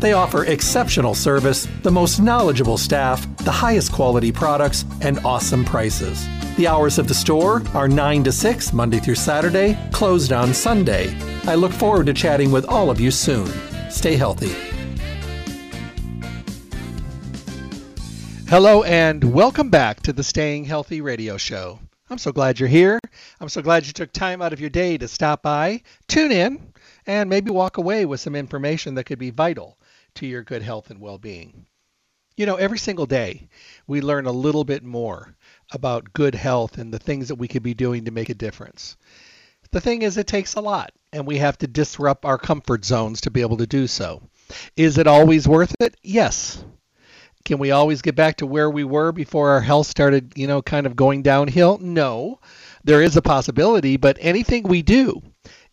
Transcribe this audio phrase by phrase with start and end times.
[0.00, 6.26] They offer exceptional service, the most knowledgeable staff, the highest quality products, and awesome prices.
[6.56, 11.16] The hours of the store are 9 to 6, Monday through Saturday, closed on Sunday.
[11.44, 13.46] I look forward to chatting with all of you soon.
[13.88, 14.52] Stay healthy.
[18.48, 21.78] Hello, and welcome back to the Staying Healthy radio show.
[22.10, 22.98] I'm so glad you're here.
[23.40, 26.72] I'm so glad you took time out of your day to stop by, tune in,
[27.06, 29.78] and maybe walk away with some information that could be vital
[30.14, 31.66] to your good health and well being.
[32.36, 33.48] You know, every single day
[33.86, 35.36] we learn a little bit more
[35.72, 38.96] about good health and the things that we could be doing to make a difference.
[39.70, 43.22] The thing is, it takes a lot, and we have to disrupt our comfort zones
[43.22, 44.22] to be able to do so.
[44.76, 45.96] Is it always worth it?
[46.02, 46.64] Yes.
[47.44, 50.62] Can we always get back to where we were before our health started, you know,
[50.62, 51.78] kind of going downhill?
[51.78, 52.40] No.
[52.84, 55.22] There is a possibility, but anything we do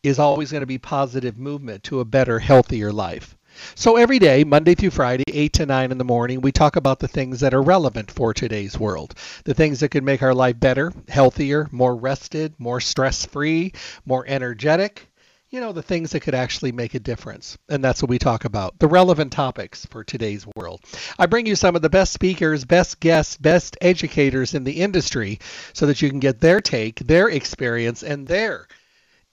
[0.04, 3.38] is always going to be positive movement to a better, healthier life.
[3.76, 7.00] So every day, Monday through Friday, 8 to 9 in the morning, we talk about
[7.00, 9.16] the things that are relevant for today's world.
[9.44, 13.74] The things that could make our life better, healthier, more rested, more stress free,
[14.06, 15.08] more energetic.
[15.50, 17.58] You know, the things that could actually make a difference.
[17.68, 20.82] And that's what we talk about the relevant topics for today's world.
[21.20, 25.40] I bring you some of the best speakers, best guests, best educators in the industry
[25.74, 28.68] so that you can get their take, their experience, and their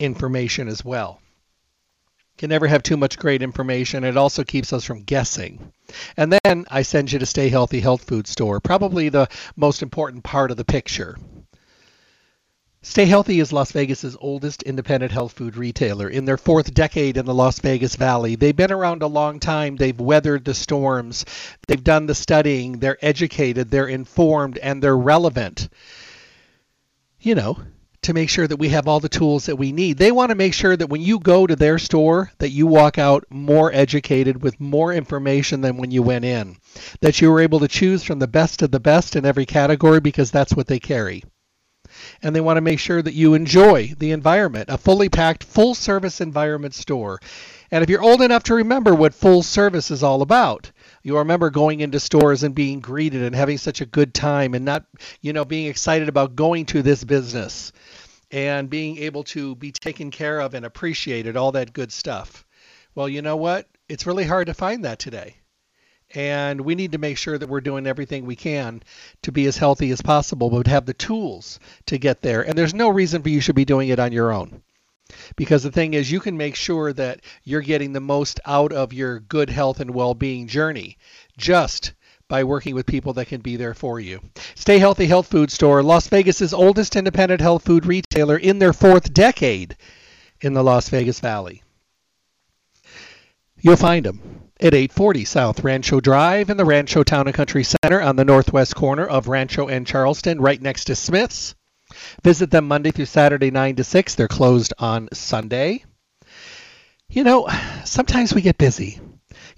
[0.00, 1.20] information as well
[2.38, 4.04] can never have too much great information.
[4.04, 5.72] It also keeps us from guessing.
[6.16, 10.22] And then I send you to Stay Healthy Health Food Store, probably the most important
[10.22, 11.18] part of the picture.
[12.80, 16.08] Stay Healthy is Las Vegas's oldest independent health food retailer.
[16.08, 19.74] In their fourth decade in the Las Vegas Valley, they've been around a long time.
[19.74, 21.24] They've weathered the storms.
[21.66, 22.78] They've done the studying.
[22.78, 23.68] They're educated.
[23.68, 25.68] They're informed, and they're relevant.
[27.20, 27.58] You know,
[28.08, 29.98] to make sure that we have all the tools that we need.
[29.98, 32.96] They want to make sure that when you go to their store that you walk
[32.96, 36.56] out more educated with more information than when you went in.
[37.02, 40.00] That you were able to choose from the best of the best in every category
[40.00, 41.22] because that's what they carry.
[42.22, 45.74] And they want to make sure that you enjoy the environment, a fully packed, full
[45.74, 47.20] service environment store.
[47.70, 50.70] And if you're old enough to remember what full service is all about,
[51.02, 54.64] you remember going into stores and being greeted and having such a good time and
[54.64, 54.86] not,
[55.20, 57.70] you know, being excited about going to this business
[58.30, 62.44] and being able to be taken care of and appreciated, all that good stuff.
[62.94, 63.68] Well, you know what?
[63.88, 65.36] It's really hard to find that today.
[66.14, 68.82] And we need to make sure that we're doing everything we can
[69.22, 72.42] to be as healthy as possible, but have the tools to get there.
[72.42, 74.62] And there's no reason for you should be doing it on your own.
[75.36, 78.92] Because the thing is, you can make sure that you're getting the most out of
[78.92, 80.98] your good health and well being journey
[81.36, 81.92] just
[82.28, 84.20] by working with people that can be there for you.
[84.54, 89.12] Stay Healthy Health Food Store, Las Vegas's oldest independent health food retailer in their fourth
[89.12, 89.76] decade
[90.40, 91.62] in the Las Vegas Valley.
[93.60, 98.00] You'll find them at 840 South Rancho Drive in the Rancho Town and Country Center
[98.00, 101.54] on the northwest corner of Rancho and Charleston, right next to Smith's.
[102.22, 104.14] Visit them Monday through Saturday, 9 to 6.
[104.14, 105.84] They're closed on Sunday.
[107.08, 107.48] You know,
[107.84, 109.00] sometimes we get busy.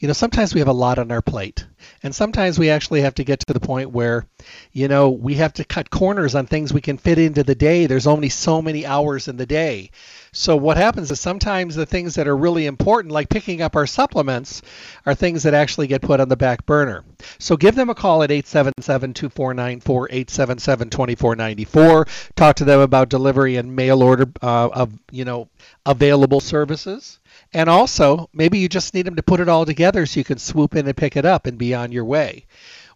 [0.01, 1.67] You know, sometimes we have a lot on our plate.
[2.03, 4.25] And sometimes we actually have to get to the point where,
[4.73, 7.85] you know, we have to cut corners on things we can fit into the day.
[7.85, 9.91] There's only so many hours in the day.
[10.33, 13.87] So what happens is sometimes the things that are really important, like picking up our
[13.87, 14.63] supplements,
[15.05, 17.05] are things that actually get put on the back burner.
[17.39, 22.09] So give them a call at 877-2494, 877-2494.
[22.37, 25.51] Talk to them about delivery and mail order uh, of, you know,
[25.85, 27.19] available services.
[27.53, 30.39] And also, maybe you just need them to put it all together so you can
[30.39, 32.47] swoop in and pick it up and be on your way.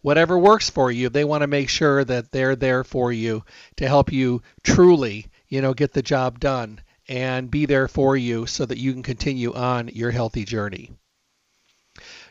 [0.03, 3.43] Whatever works for you, they want to make sure that they're there for you
[3.77, 8.47] to help you truly, you know, get the job done and be there for you
[8.47, 10.91] so that you can continue on your healthy journey.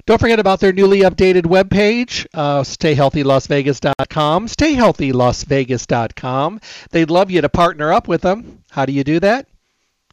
[0.05, 4.47] Don't forget about their newly updated webpage, uh, stayhealthylasvegas.com.
[4.47, 6.61] Stayhealthylasvegas.com.
[6.91, 8.63] They'd love you to partner up with them.
[8.69, 9.47] How do you do that?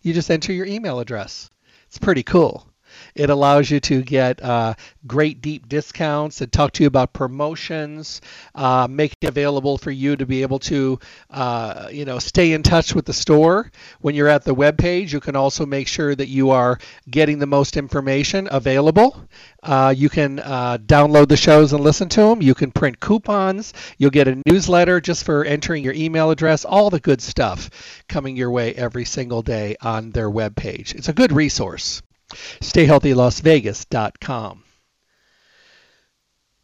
[0.03, 1.51] You just enter your email address.
[1.91, 2.70] It's pretty cool.
[3.15, 4.75] It allows you to get uh,
[5.07, 8.21] great deep discounts and talk to you about promotions,
[8.55, 10.99] uh, make it available for you to be able to,
[11.31, 13.71] uh, you know, stay in touch with the store.
[14.01, 16.79] When you're at the web page, you can also make sure that you are
[17.09, 19.29] getting the most information available.
[19.63, 22.43] Uh, you can uh, download the shows and listen to them.
[22.43, 23.73] You can print coupons.
[23.99, 26.65] You'll get a newsletter just for entering your email address.
[26.65, 27.71] All the good stuff
[28.09, 30.95] coming your way every single day on their web page.
[30.95, 34.65] It's a good resource stayhealthylasvegas.com.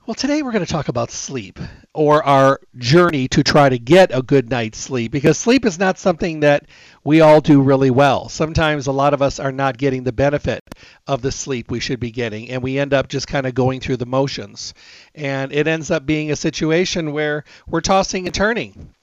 [0.06, 1.58] Well, today we're going to talk about sleep
[1.92, 5.98] or our journey to try to get a good night's sleep because sleep is not
[5.98, 6.66] something that
[7.02, 8.28] we all do really well.
[8.28, 10.62] Sometimes a lot of us are not getting the benefit
[11.08, 13.80] of the sleep we should be getting, and we end up just kind of going
[13.80, 14.74] through the motions.
[15.12, 18.94] And it ends up being a situation where we're tossing and turning,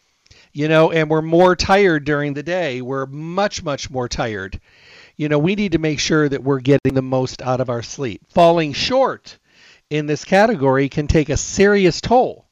[0.53, 2.81] you know, and we're more tired during the day.
[2.81, 4.61] We're much, much more tired
[5.15, 7.83] you know, we need to make sure that we're getting the most out of our
[7.83, 8.21] sleep.
[8.29, 9.37] Falling short
[9.89, 12.45] in this category can take a serious toll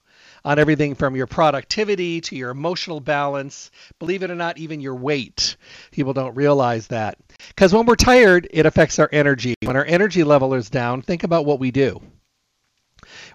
[0.44, 3.72] on everything from your productivity to your emotional balance.
[4.00, 5.56] Believe it or not, even your weight.
[5.92, 7.18] People don't realize that.
[7.50, 9.56] Because when we're tired, it affects our energy.
[9.64, 12.02] When our energy level is down, think about what we do.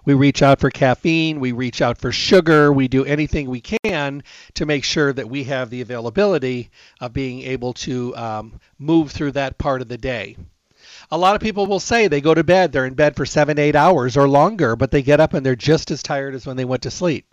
[0.07, 4.23] We reach out for caffeine, we reach out for sugar, we do anything we can
[4.53, 6.69] to make sure that we have the availability
[7.01, 10.37] of being able to um, move through that part of the day.
[11.11, 13.59] A lot of people will say they go to bed, they're in bed for seven,
[13.59, 16.55] eight hours or longer, but they get up and they're just as tired as when
[16.55, 17.25] they went to sleep.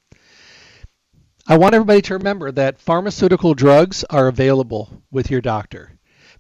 [1.47, 5.93] I want everybody to remember that pharmaceutical drugs are available with your doctor,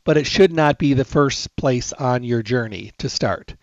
[0.02, 3.54] but it should not be the first place on your journey to start.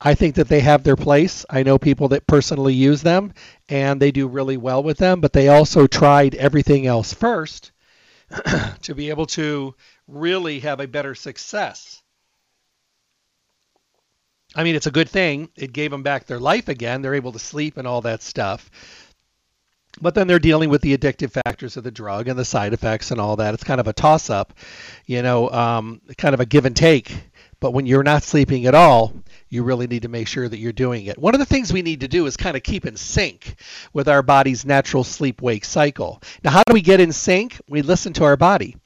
[0.00, 1.44] I think that they have their place.
[1.50, 3.34] I know people that personally use them
[3.68, 7.72] and they do really well with them, but they also tried everything else first
[8.82, 9.74] to be able to
[10.06, 12.02] really have a better success.
[14.54, 15.50] I mean, it's a good thing.
[15.56, 17.02] It gave them back their life again.
[17.02, 18.70] They're able to sleep and all that stuff.
[20.00, 23.10] But then they're dealing with the addictive factors of the drug and the side effects
[23.10, 23.54] and all that.
[23.54, 24.54] It's kind of a toss up,
[25.06, 27.12] you know, um, kind of a give and take.
[27.60, 29.12] But when you're not sleeping at all,
[29.48, 31.18] you really need to make sure that you're doing it.
[31.18, 33.56] One of the things we need to do is kind of keep in sync
[33.92, 36.22] with our body's natural sleep wake cycle.
[36.44, 37.60] Now, how do we get in sync?
[37.68, 38.76] We listen to our body.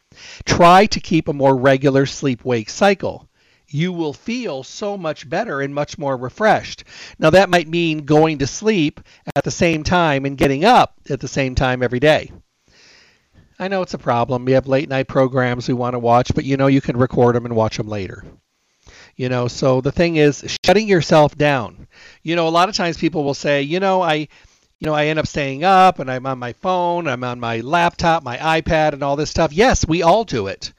[0.45, 3.29] Try to keep a more regular sleep wake cycle.
[3.69, 6.85] You will feel so much better and much more refreshed.
[7.19, 9.01] Now, that might mean going to sleep
[9.35, 12.31] at the same time and getting up at the same time every day.
[13.59, 14.45] I know it's a problem.
[14.45, 17.35] We have late night programs we want to watch, but you know you can record
[17.35, 18.25] them and watch them later.
[19.17, 21.87] You know, so the thing is shutting yourself down.
[22.23, 24.29] You know, a lot of times people will say, you know, I
[24.83, 27.61] you know, I end up staying up and I'm on my phone, I'm on my
[27.61, 29.53] laptop, my iPad and all this stuff.
[29.53, 30.73] Yes, we all do it.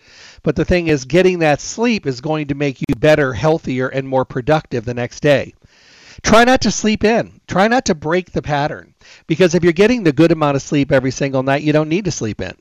[0.43, 4.05] But the thing is getting that sleep is going to make you better, healthier and
[4.05, 5.53] more productive the next day.
[6.21, 7.39] Try not to sleep in.
[7.47, 8.93] Try not to break the pattern
[9.25, 12.03] because if you're getting the good amount of sleep every single night, you don't need
[12.03, 12.55] to sleep in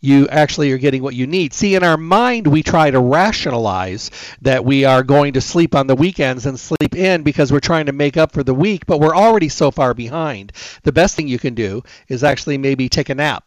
[0.00, 1.52] you actually are getting what you need.
[1.52, 4.10] See, in our mind, we try to rationalize
[4.42, 7.86] that we are going to sleep on the weekends and sleep in because we're trying
[7.86, 10.52] to make up for the week, but we're already so far behind.
[10.82, 13.44] The best thing you can do is actually maybe take a nap.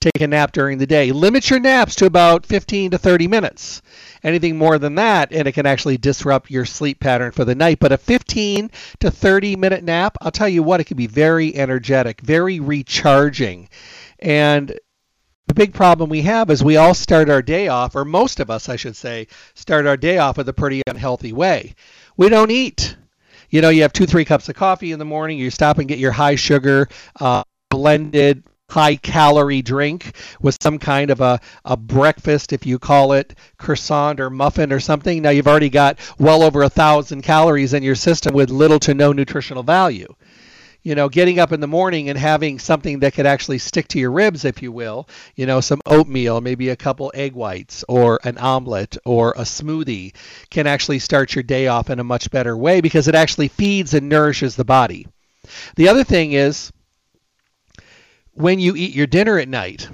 [0.00, 1.12] Take a nap during the day.
[1.12, 3.82] Limit your naps to about 15 to 30 minutes.
[4.24, 7.78] Anything more than that, and it can actually disrupt your sleep pattern for the night.
[7.80, 8.70] But a 15
[9.00, 13.68] to 30 minute nap, I'll tell you what, it can be very energetic, very recharging.
[14.18, 14.78] And
[15.50, 18.50] the big problem we have is we all start our day off, or most of
[18.50, 21.74] us, I should say, start our day off with a pretty unhealthy way.
[22.16, 22.96] We don't eat.
[23.48, 25.38] You know, you have two, three cups of coffee in the morning.
[25.38, 26.88] You stop and get your high sugar,
[27.18, 33.12] uh, blended, high calorie drink with some kind of a, a breakfast, if you call
[33.14, 35.20] it croissant or muffin or something.
[35.20, 38.94] Now you've already got well over a thousand calories in your system with little to
[38.94, 40.14] no nutritional value
[40.82, 43.98] you know, getting up in the morning and having something that could actually stick to
[43.98, 48.18] your ribs, if you will, you know, some oatmeal, maybe a couple egg whites or
[48.24, 50.14] an omelet or a smoothie
[50.48, 53.92] can actually start your day off in a much better way because it actually feeds
[53.94, 55.06] and nourishes the body.
[55.76, 56.72] The other thing is
[58.32, 59.88] when you eat your dinner at night,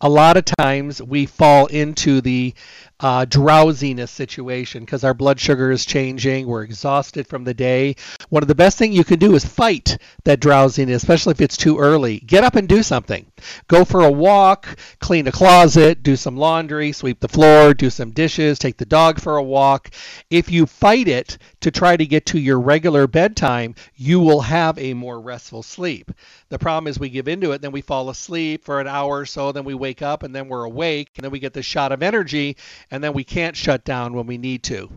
[0.00, 2.54] a lot of times we fall into the
[3.00, 6.46] uh, drowsiness situation because our blood sugar is changing.
[6.46, 7.96] We're exhausted from the day.
[8.28, 11.56] One of the best things you can do is fight that drowsiness, especially if it's
[11.56, 12.20] too early.
[12.20, 13.27] Get up and do something.
[13.68, 18.10] Go for a walk, clean a closet, do some laundry, sweep the floor, do some
[18.10, 19.90] dishes, take the dog for a walk.
[20.30, 24.78] If you fight it to try to get to your regular bedtime, you will have
[24.78, 26.12] a more restful sleep.
[26.48, 29.26] The problem is we give into it, then we fall asleep for an hour or
[29.26, 31.92] so, then we wake up and then we're awake, and then we get the shot
[31.92, 32.56] of energy,
[32.90, 34.90] and then we can't shut down when we need to.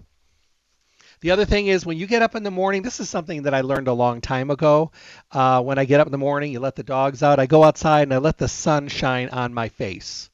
[1.22, 3.54] The other thing is when you get up in the morning, this is something that
[3.54, 4.92] I learned a long time ago.
[5.32, 7.40] Uh, when I get up in the morning, you let the dogs out.
[7.40, 10.32] I go outside and I let the sun shine on my face.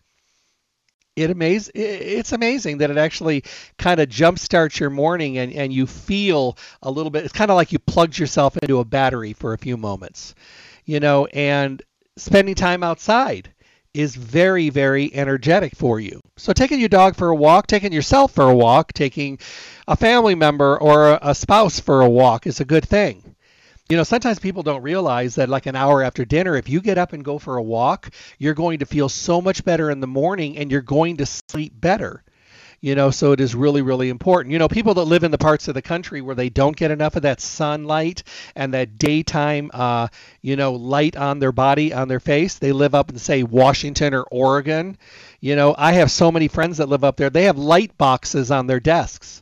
[1.18, 3.44] It amaze, it's amazing that it actually
[3.78, 7.26] kind of jumpstarts your morning and, and you feel a little bit.
[7.26, 10.36] It's kind of like you plugged yourself into a battery for a few moments,
[10.86, 11.82] you know, and
[12.18, 13.52] spending time outside
[13.94, 16.22] is very, very energetic for you.
[16.40, 19.40] So, taking your dog for a walk, taking yourself for a walk, taking
[19.88, 23.36] a family member or a spouse for a walk is a good thing.
[23.90, 27.00] You know, sometimes people don't realize that, like an hour after dinner, if you get
[27.00, 30.08] up and go for a walk, you're going to feel so much better in the
[30.08, 32.24] morning and you're going to sleep better
[32.82, 35.38] you know so it is really really important you know people that live in the
[35.38, 38.24] parts of the country where they don't get enough of that sunlight
[38.56, 40.08] and that daytime uh,
[40.42, 44.14] you know light on their body on their face they live up in say washington
[44.14, 44.98] or oregon
[45.40, 48.52] you know i have so many friends that live up there they have light boxes
[48.52, 49.42] on their desks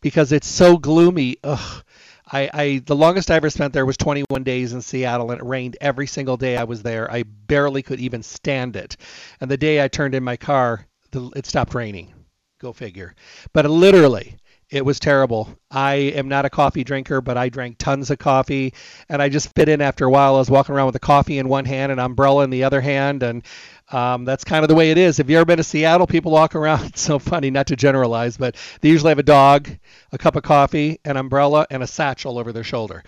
[0.00, 1.82] because it's so gloomy Ugh.
[2.30, 5.46] I, I the longest I ever spent there was 21 days in Seattle, and it
[5.46, 7.10] rained every single day I was there.
[7.10, 8.96] I barely could even stand it.
[9.40, 12.12] And the day I turned in my car, the, it stopped raining.
[12.58, 13.14] Go figure.
[13.52, 14.38] But literally,
[14.70, 15.56] it was terrible.
[15.70, 18.74] I am not a coffee drinker, but I drank tons of coffee,
[19.08, 20.34] and I just fit in after a while.
[20.34, 22.80] I was walking around with a coffee in one hand, an umbrella in the other
[22.80, 23.44] hand, and
[23.92, 25.18] um, that's kind of the way it is.
[25.18, 26.06] Have you ever been to Seattle?
[26.06, 26.86] People walk around.
[26.86, 29.68] It's so funny, not to generalize, but they usually have a dog,
[30.12, 33.02] a cup of coffee, an umbrella, and a satchel over their shoulder.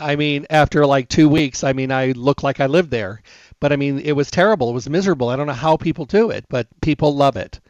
[0.00, 3.22] I mean, after like two weeks, I mean, I look like I lived there.
[3.60, 4.70] But I mean, it was terrible.
[4.70, 5.28] It was miserable.
[5.28, 7.60] I don't know how people do it, but people love it.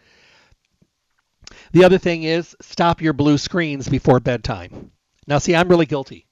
[1.73, 4.91] The other thing is stop your blue screens before bedtime.
[5.27, 6.27] Now, see, I'm really guilty.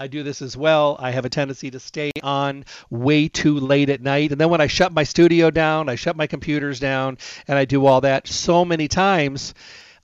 [0.00, 0.96] I do this as well.
[1.00, 4.30] I have a tendency to stay on way too late at night.
[4.30, 7.64] And then when I shut my studio down, I shut my computers down, and I
[7.64, 9.54] do all that so many times,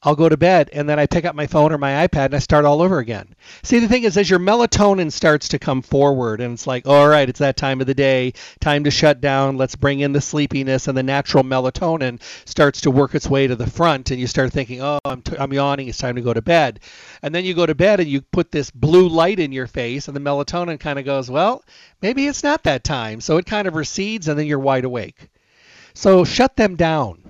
[0.05, 2.35] I'll go to bed and then I pick up my phone or my iPad and
[2.35, 3.35] I start all over again.
[3.63, 7.09] See, the thing is, as your melatonin starts to come forward and it's like, all
[7.09, 10.21] right, it's that time of the day, time to shut down, let's bring in the
[10.21, 14.27] sleepiness, and the natural melatonin starts to work its way to the front, and you
[14.27, 16.81] start thinking, oh, I'm, t- I'm yawning, it's time to go to bed.
[17.23, 20.09] And then you go to bed and you put this blue light in your face,
[20.09, 21.65] and the melatonin kind of goes, well,
[22.03, 23.23] maybe it's not that time.
[23.23, 25.31] So it kind of recedes, and then you're wide awake.
[25.95, 27.24] So shut them down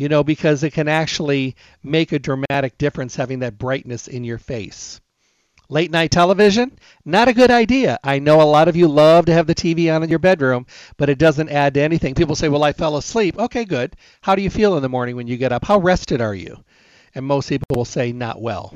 [0.00, 4.38] you know, because it can actually make a dramatic difference having that brightness in your
[4.38, 4.98] face.
[5.68, 6.72] Late night television,
[7.04, 7.98] not a good idea.
[8.02, 10.64] I know a lot of you love to have the TV on in your bedroom,
[10.96, 12.14] but it doesn't add to anything.
[12.14, 13.38] People say, Well, I fell asleep.
[13.38, 13.94] Okay, good.
[14.22, 15.66] How do you feel in the morning when you get up?
[15.66, 16.64] How rested are you?
[17.14, 18.74] And most people will say, Not well.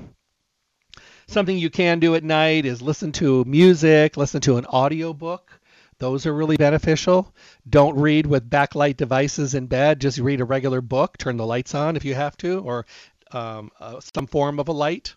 [1.26, 5.58] Something you can do at night is listen to music, listen to an audiobook.
[5.98, 7.34] Those are really beneficial.
[7.68, 10.00] Don't read with backlight devices in bed.
[10.00, 11.16] Just read a regular book.
[11.18, 12.86] Turn the lights on if you have to, or
[13.32, 15.14] um, uh, some form of a light.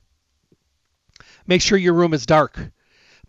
[1.45, 2.71] Make sure your room is dark.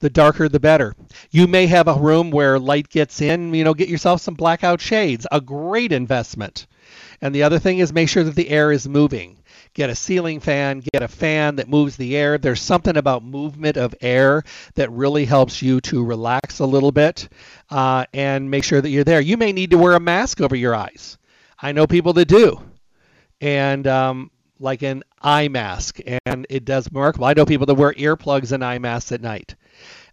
[0.01, 0.95] The darker, the better.
[1.31, 3.53] You may have a room where light gets in.
[3.55, 5.27] You know, get yourself some blackout shades.
[5.33, 6.67] A great investment.
[7.21, 9.39] And the other thing is make sure that the air is moving
[9.75, 12.37] get a ceiling fan, get a fan that moves the air.
[12.37, 14.43] There's something about movement of air
[14.75, 17.29] that really helps you to relax a little bit
[17.71, 19.21] uh, and make sure that you're there.
[19.21, 21.17] You may need to wear a mask over your eyes.
[21.61, 22.61] I know people that do.
[23.41, 27.27] And um, like an eye mask, and it does remarkable.
[27.27, 29.55] I know people that wear earplugs and eye masks at night.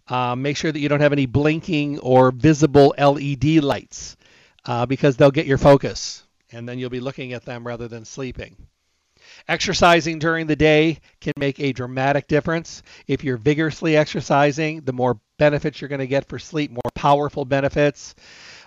[0.08, 4.16] Uh, make sure that you don't have any blinking or visible LED lights
[4.64, 6.22] uh, because they'll get your focus,
[6.56, 8.56] and then you'll be looking at them rather than sleeping.
[9.46, 12.82] Exercising during the day can make a dramatic difference.
[13.06, 17.44] If you're vigorously exercising, the more benefits you're going to get for sleep, more powerful
[17.44, 18.14] benefits.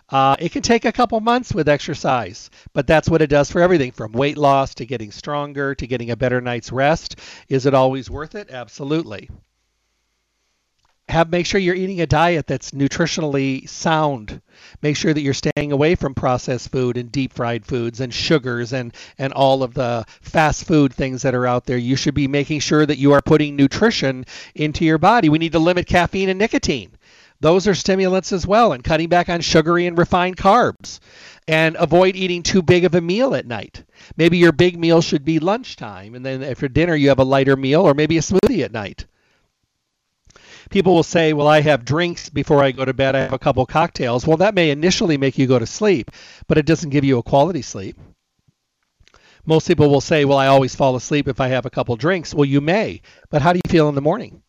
[0.07, 3.61] Uh, it can take a couple months with exercise, but that's what it does for
[3.61, 7.15] everything from weight loss to getting stronger to getting a better night's rest.
[7.47, 8.51] Is it always worth it?
[8.51, 9.29] Absolutely
[11.09, 14.41] have make sure you're eating a diet that's nutritionally sound.
[14.81, 18.73] Make sure that you're staying away from processed food and deep fried foods and sugars
[18.73, 21.77] and and all of the fast food things that are out there.
[21.77, 25.29] You should be making sure that you are putting nutrition into your body.
[25.29, 26.91] We need to limit caffeine and nicotine.
[27.41, 30.99] Those are stimulants as well, and cutting back on sugary and refined carbs.
[31.47, 33.83] And avoid eating too big of a meal at night.
[34.15, 37.55] Maybe your big meal should be lunchtime, and then for dinner you have a lighter
[37.55, 39.05] meal or maybe a smoothie at night.
[40.69, 43.39] People will say, Well, I have drinks before I go to bed, I have a
[43.39, 44.27] couple cocktails.
[44.27, 46.11] Well, that may initially make you go to sleep,
[46.47, 47.97] but it doesn't give you a quality sleep.
[49.45, 52.33] Most people will say, Well, I always fall asleep if I have a couple drinks.
[52.33, 54.43] Well, you may, but how do you feel in the morning?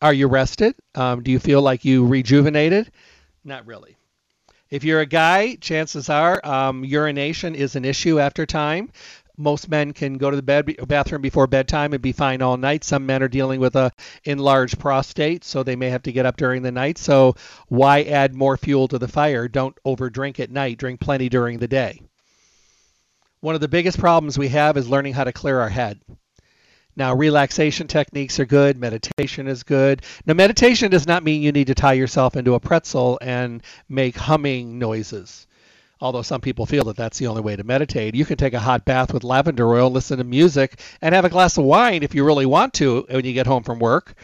[0.00, 0.74] Are you rested?
[0.94, 2.90] Um, do you feel like you rejuvenated?
[3.44, 3.96] Not really.
[4.68, 8.90] If you're a guy, chances are um, urination is an issue after time.
[9.36, 12.84] Most men can go to the bed bathroom before bedtime and be fine all night.
[12.84, 13.92] Some men are dealing with a
[14.24, 16.96] enlarged prostate, so they may have to get up during the night.
[16.96, 17.34] So
[17.68, 19.46] why add more fuel to the fire?
[19.48, 20.78] Don't overdrink at night.
[20.78, 22.00] Drink plenty during the day.
[23.40, 26.00] One of the biggest problems we have is learning how to clear our head.
[26.96, 30.02] Now, relaxation techniques are good, meditation is good.
[30.24, 34.16] Now, meditation does not mean you need to tie yourself into a pretzel and make
[34.16, 35.46] humming noises.
[36.00, 38.14] Although some people feel that that's the only way to meditate.
[38.14, 41.30] You can take a hot bath with lavender oil, listen to music, and have a
[41.30, 44.14] glass of wine if you really want to when you get home from work.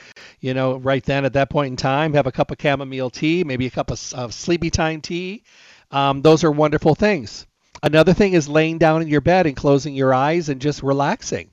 [0.41, 3.45] You know, right then at that point in time, have a cup of chamomile tea,
[3.45, 5.45] maybe a cup of, of sleepy time tea.
[5.91, 7.47] Um, those are wonderful things.
[7.83, 11.51] Another thing is laying down in your bed and closing your eyes and just relaxing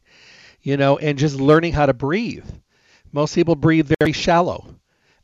[0.62, 2.46] you know, and just learning how to breathe.
[3.12, 4.76] Most people breathe very shallow.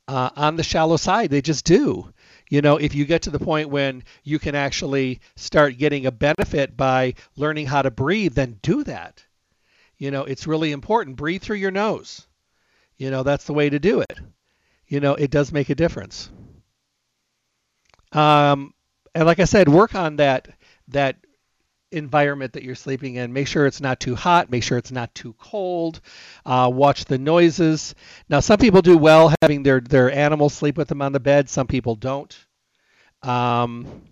[0.08, 2.12] Uh, on the shallow side, they just do.
[2.50, 6.12] You know, if you get to the point when you can actually start getting a
[6.12, 9.24] benefit by learning how to breathe, then do that.
[9.98, 11.16] You know, it's really important.
[11.16, 12.28] Breathe through your nose.
[12.98, 14.20] You know, that's the way to do it.
[14.88, 16.30] You know, it does make a difference.
[18.12, 18.74] Um,
[19.14, 20.50] and like I said, work on that
[20.90, 21.18] that
[21.92, 23.34] environment that you're sleeping in.
[23.34, 24.50] Make sure it's not too hot.
[24.50, 26.02] Make sure it's not too cold.
[26.46, 27.96] Uh, watch the noises.
[28.30, 31.50] Now, some people do well having their their animals sleep with them on the bed.
[31.50, 32.36] Some people don't.
[33.22, 34.04] Um,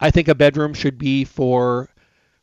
[0.00, 1.88] I think a bedroom should be for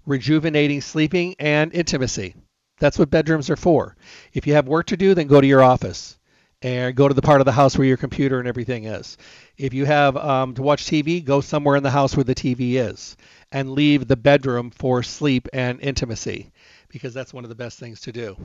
[0.05, 2.35] rejuvenating sleeping and intimacy.
[2.79, 3.95] That's what bedrooms are for.
[4.33, 6.18] If you have work to do, then go to your office
[6.61, 9.17] and go to the part of the house where your computer and everything is.
[9.57, 12.73] If you have um, to watch TV, go somewhere in the house where the TV
[12.73, 13.15] is
[13.51, 16.51] and leave the bedroom for sleep and intimacy
[16.89, 18.35] because that's one of the best things to do.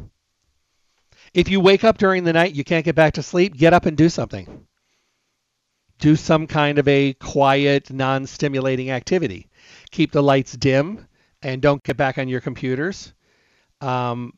[1.32, 3.86] If you wake up during the night, you can't get back to sleep, get up
[3.86, 4.66] and do something.
[5.98, 9.48] Do some kind of a quiet, non stimulating activity.
[9.90, 11.06] Keep the lights dim
[11.42, 13.12] and don't get back on your computers.
[13.80, 14.34] Um,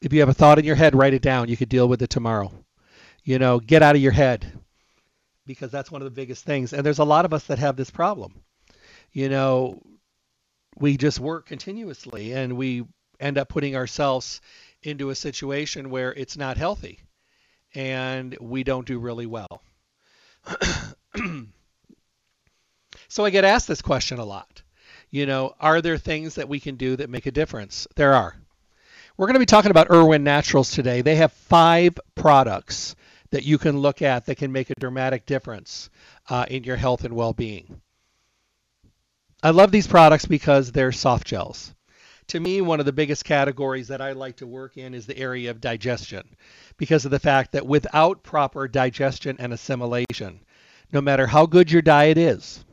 [0.00, 1.48] if you have a thought in your head, write it down.
[1.48, 2.52] You could deal with it tomorrow.
[3.24, 4.50] You know, get out of your head
[5.46, 6.72] because that's one of the biggest things.
[6.72, 8.34] And there's a lot of us that have this problem
[9.12, 9.82] you know,
[10.76, 12.84] we just work continuously and we
[13.18, 14.40] end up putting ourselves
[14.82, 17.00] into a situation where it's not healthy
[17.74, 19.62] and we don't do really well.
[23.08, 24.62] so I get asked this question a lot.
[25.10, 27.86] You know, are there things that we can do that make a difference?
[27.96, 28.36] There are.
[29.16, 31.02] We're going to be talking about Irwin Naturals today.
[31.02, 32.94] They have five products
[33.30, 35.90] that you can look at that can make a dramatic difference
[36.28, 37.80] uh, in your health and well being.
[39.42, 41.74] I love these products because they're soft gels.
[42.28, 45.18] To me, one of the biggest categories that I like to work in is the
[45.18, 46.36] area of digestion
[46.76, 50.40] because of the fact that without proper digestion and assimilation,
[50.92, 52.64] no matter how good your diet is,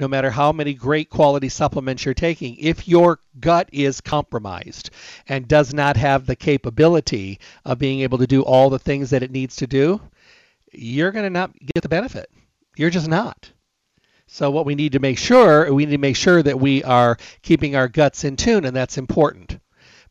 [0.00, 4.90] no matter how many great quality supplements you're taking, if your gut is compromised
[5.28, 9.22] and does not have the capability of being able to do all the things that
[9.22, 10.00] it needs to do,
[10.72, 12.30] you're going to not get the benefit.
[12.76, 13.50] You're just not.
[14.26, 17.18] So what we need to make sure, we need to make sure that we are
[17.42, 19.58] keeping our guts in tune, and that's important.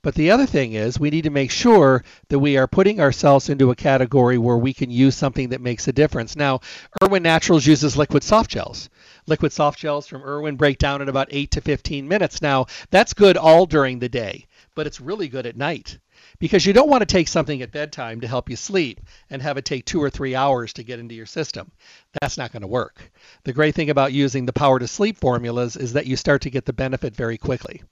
[0.01, 3.49] But the other thing is we need to make sure that we are putting ourselves
[3.49, 6.35] into a category where we can use something that makes a difference.
[6.35, 6.61] Now,
[7.03, 8.89] Irwin Naturals uses liquid soft gels.
[9.29, 12.41] Liquid soft gels from Irwin break down in about 8 to 15 minutes.
[12.41, 15.99] Now, that's good all during the day, but it's really good at night
[16.39, 19.57] because you don't want to take something at bedtime to help you sleep and have
[19.57, 21.71] it take two or three hours to get into your system.
[22.19, 23.11] That's not going to work.
[23.43, 26.49] The great thing about using the power to sleep formulas is that you start to
[26.49, 27.83] get the benefit very quickly.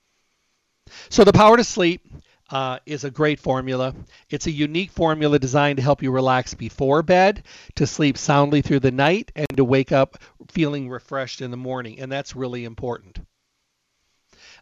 [1.09, 2.06] So the power to sleep
[2.49, 3.93] uh, is a great formula.
[4.29, 7.43] It's a unique formula designed to help you relax before bed,
[7.75, 10.17] to sleep soundly through the night, and to wake up
[10.49, 11.99] feeling refreshed in the morning.
[11.99, 13.19] And that's really important.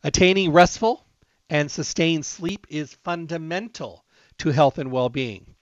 [0.04, 1.06] Attaining restful
[1.50, 4.06] and sustained sleep is fundamental
[4.40, 5.55] to health and well being.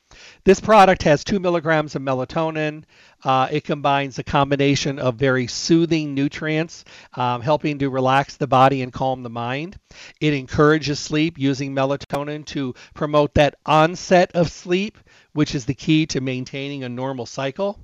[0.44, 2.84] This product has two milligrams of melatonin.
[3.24, 8.82] Uh, it combines a combination of very soothing nutrients, um, helping to relax the body
[8.82, 9.78] and calm the mind.
[10.20, 14.98] It encourages sleep using melatonin to promote that onset of sleep,
[15.34, 17.80] which is the key to maintaining a normal cycle.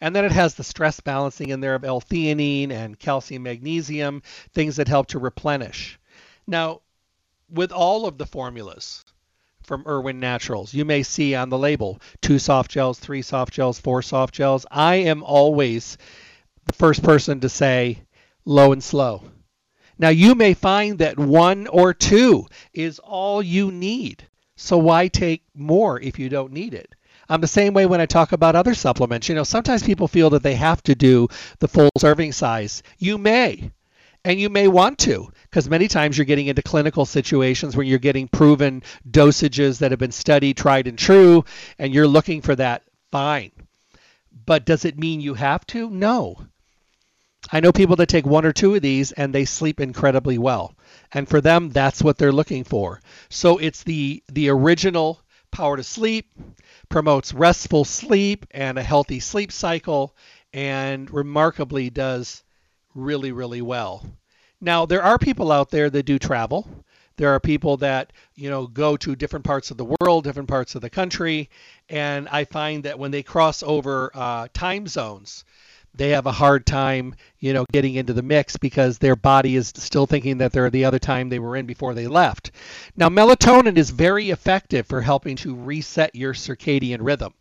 [0.00, 4.76] And then it has the stress balancing in there of L-theanine and calcium magnesium, things
[4.76, 5.98] that help to replenish.
[6.46, 6.80] Now,
[7.48, 9.04] with all of the formulas,
[9.70, 10.74] from Irwin Naturals.
[10.74, 14.66] You may see on the label two soft gels, three soft gels, four soft gels.
[14.68, 15.96] I am always
[16.66, 18.00] the first person to say
[18.44, 19.22] low and slow.
[19.96, 24.26] Now, you may find that one or two is all you need.
[24.56, 26.92] So, why take more if you don't need it?
[27.28, 29.28] I'm the same way when I talk about other supplements.
[29.28, 31.28] You know, sometimes people feel that they have to do
[31.60, 32.82] the full serving size.
[32.98, 33.70] You may
[34.24, 37.98] and you may want to because many times you're getting into clinical situations where you're
[37.98, 41.44] getting proven dosages that have been studied tried and true
[41.78, 43.52] and you're looking for that fine.
[44.46, 45.90] But does it mean you have to?
[45.90, 46.46] No.
[47.50, 50.74] I know people that take one or two of these and they sleep incredibly well.
[51.12, 53.00] And for them that's what they're looking for.
[53.30, 56.30] So it's the the original power to sleep
[56.88, 60.14] promotes restful sleep and a healthy sleep cycle
[60.52, 62.42] and remarkably does
[62.94, 64.04] really, really well.
[64.60, 66.68] Now, there are people out there that do travel.
[67.16, 70.74] There are people that, you know, go to different parts of the world, different parts
[70.74, 71.50] of the country,
[71.88, 75.44] and I find that when they cross over uh, time zones,
[75.94, 79.72] they have a hard time, you know, getting into the mix because their body is
[79.76, 82.52] still thinking that they're the other time they were in before they left.
[82.96, 87.34] Now, melatonin is very effective for helping to reset your circadian rhythm,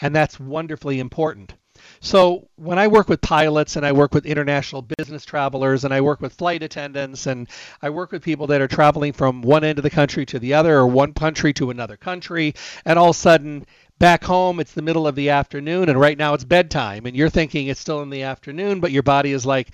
[0.00, 1.54] and that's wonderfully important.
[2.00, 6.00] So when I work with pilots and I work with international business travelers and I
[6.00, 7.48] work with flight attendants and
[7.82, 10.54] I work with people that are traveling from one end of the country to the
[10.54, 13.66] other or one country to another country, and all of a sudden
[13.98, 17.30] back home it's the middle of the afternoon and right now it's bedtime and you're
[17.30, 19.68] thinking it's still in the afternoon, but your body is like,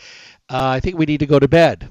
[0.49, 1.91] uh, I think we need to go to bed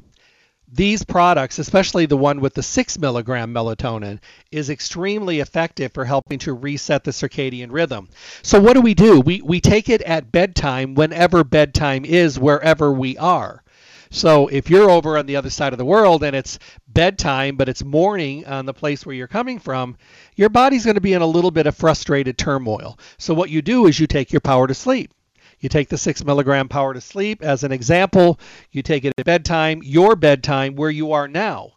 [0.74, 4.20] these products, especially the one with the six milligram melatonin,
[4.52, 8.08] is extremely effective for helping to reset the circadian rhythm.
[8.42, 9.20] So, what do we do?
[9.20, 13.64] We, we take it at bedtime whenever bedtime is, wherever we are.
[14.12, 16.58] So, if you're over on the other side of the world and it's
[16.88, 19.98] bedtime, but it's morning on the place where you're coming from,
[20.36, 22.98] your body's going to be in a little bit of frustrated turmoil.
[23.18, 25.14] So, what you do is you take your power to sleep.
[25.62, 28.40] You take the six milligram power to sleep as an example.
[28.72, 31.74] You take it at bedtime, your bedtime, where you are now,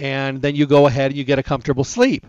[0.00, 2.26] and then you go ahead and you get a comfortable sleep.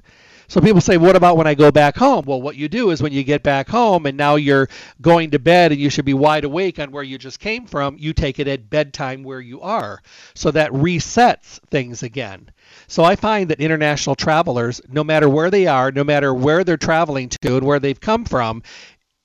[0.49, 2.23] So people say, what about when I go back home?
[2.25, 4.69] Well, what you do is when you get back home and now you're
[5.01, 7.97] going to bed and you should be wide awake on where you just came from,
[7.99, 10.01] you take it at bedtime where you are.
[10.35, 12.49] So that resets things again.
[12.87, 16.77] So I find that international travelers, no matter where they are, no matter where they're
[16.77, 18.63] traveling to and where they've come from,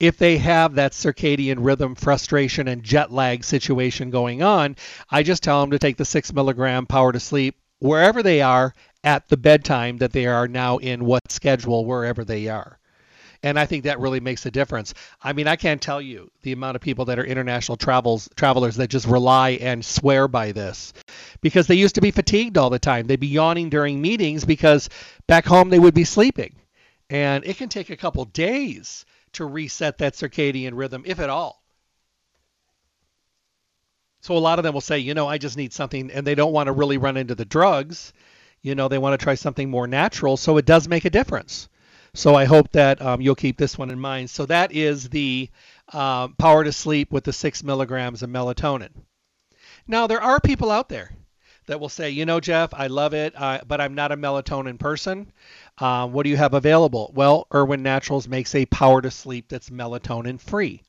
[0.03, 4.75] if they have that circadian rhythm frustration and jet lag situation going on,
[5.09, 8.75] I just tell them to take the six milligram power to sleep wherever they are
[9.05, 12.81] at the bedtime that they are now in what schedule wherever they are.
[13.45, 14.93] And I think that really makes a difference.
[15.23, 18.75] I mean, I can't tell you the amount of people that are international travels travelers
[18.77, 20.95] that just rely and swear by this
[21.43, 23.07] because they used to be fatigued all the time.
[23.07, 24.89] They'd be yawning during meetings because
[25.29, 26.57] back home they would be sleeping.
[27.09, 31.63] And it can take a couple days to reset that circadian rhythm, if at all.
[34.21, 36.37] So a lot of them will say, you know, I just need something, and they
[36.37, 38.13] don't want to really run into the drugs.
[38.61, 40.37] You know, they want to try something more natural.
[40.37, 41.69] So it does make a difference.
[42.15, 44.31] So I hope that um, you'll keep this one in mind.
[44.31, 45.49] So that is the
[45.93, 48.91] uh, power to sleep with the six milligrams of melatonin.
[49.89, 51.11] Now there are people out there
[51.67, 54.79] that will say, you know, Jeff, I love it, uh, but I'm not a melatonin
[54.79, 55.33] person.
[55.79, 57.11] Uh, what do you have available?
[57.15, 60.83] Well, Irwin Naturals makes a power to sleep that's melatonin free.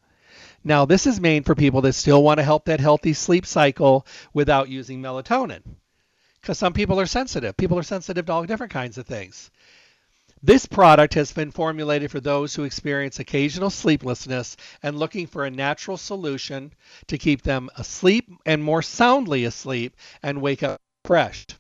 [0.64, 4.06] Now, this is made for people that still want to help that healthy sleep cycle
[4.34, 5.62] without using melatonin.
[6.42, 7.58] Because some people are sensitive.
[7.58, 9.50] People are sensitive to all different kinds of things.
[10.42, 15.52] This product has been formulated for those who experience occasional sleeplessness and looking for a
[15.52, 16.74] natural solution
[17.08, 21.56] to keep them asleep and more soundly asleep and wake up refreshed.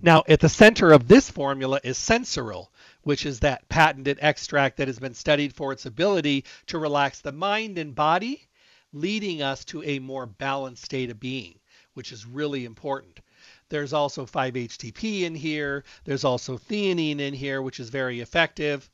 [0.00, 2.68] Now, at the center of this formula is Sensoril,
[3.02, 7.32] which is that patented extract that has been studied for its ability to relax the
[7.32, 8.48] mind and body,
[8.92, 11.58] leading us to a more balanced state of being,
[11.94, 13.20] which is really important.
[13.68, 15.84] There's also 5-HTP in here.
[16.04, 18.88] There's also theanine in here, which is very effective.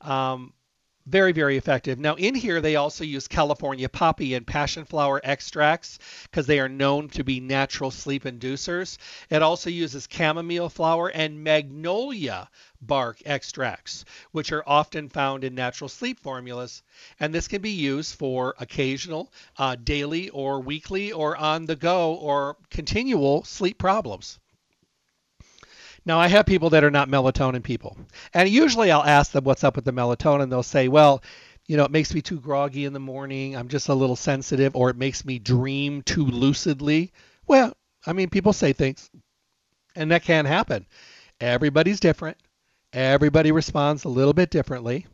[0.00, 0.52] Um,
[1.10, 1.98] Very, very effective.
[1.98, 6.68] Now, in here, they also use California poppy and passion flower extracts because they are
[6.68, 8.98] known to be natural sleep inducers.
[9.30, 12.50] It also uses chamomile flower and magnolia
[12.82, 16.82] bark extracts, which are often found in natural sleep formulas.
[17.18, 22.16] And this can be used for occasional, uh, daily, or weekly, or on the go,
[22.16, 24.38] or continual sleep problems.
[26.08, 27.98] Now, I have people that are not melatonin people.
[28.32, 30.48] And usually I'll ask them what's up with the melatonin.
[30.48, 31.22] They'll say, well,
[31.66, 33.54] you know, it makes me too groggy in the morning.
[33.54, 37.12] I'm just a little sensitive, or it makes me dream too lucidly.
[37.46, 39.10] Well, I mean, people say things,
[39.96, 40.86] and that can happen.
[41.42, 42.38] Everybody's different.
[42.94, 45.06] Everybody responds a little bit differently.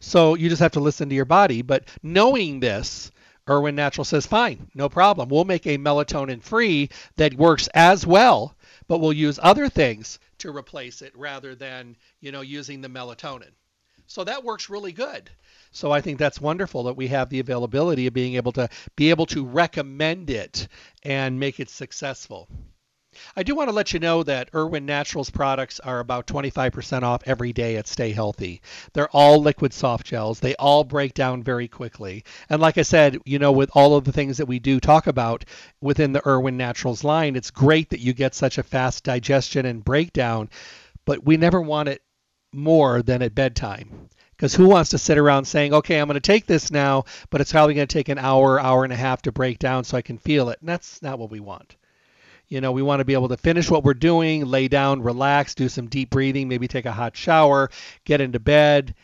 [0.00, 1.60] So you just have to listen to your body.
[1.60, 3.12] But knowing this,
[3.46, 5.28] Irwin Natural says, fine, no problem.
[5.28, 8.54] We'll make a melatonin free that works as well
[8.90, 13.52] but we'll use other things to replace it rather than, you know, using the melatonin.
[14.08, 15.30] So that works really good.
[15.70, 19.10] So I think that's wonderful that we have the availability of being able to be
[19.10, 20.66] able to recommend it
[21.04, 22.48] and make it successful.
[23.34, 27.22] I do want to let you know that Irwin Naturals products are about 25% off
[27.26, 28.62] every day at Stay Healthy.
[28.92, 30.38] They're all liquid soft gels.
[30.38, 32.22] They all break down very quickly.
[32.48, 35.08] And like I said, you know, with all of the things that we do talk
[35.08, 35.44] about
[35.80, 39.84] within the Irwin Naturals line, it's great that you get such a fast digestion and
[39.84, 40.48] breakdown,
[41.04, 42.02] but we never want it
[42.52, 44.08] more than at bedtime.
[44.36, 47.40] Because who wants to sit around saying, okay, I'm going to take this now, but
[47.40, 49.96] it's probably going to take an hour, hour and a half to break down so
[49.96, 50.60] I can feel it?
[50.60, 51.76] And that's not what we want.
[52.50, 55.54] You know, we want to be able to finish what we're doing, lay down, relax,
[55.54, 57.70] do some deep breathing, maybe take a hot shower,
[58.04, 58.96] get into bed,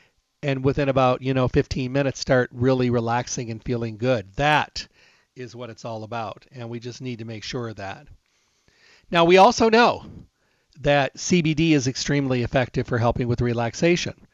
[0.42, 4.32] and within about, you know, 15 minutes start really relaxing and feeling good.
[4.34, 4.88] That
[5.36, 6.44] is what it's all about.
[6.50, 8.08] And we just need to make sure of that.
[9.12, 10.04] Now, we also know
[10.80, 14.26] that CBD is extremely effective for helping with relaxation.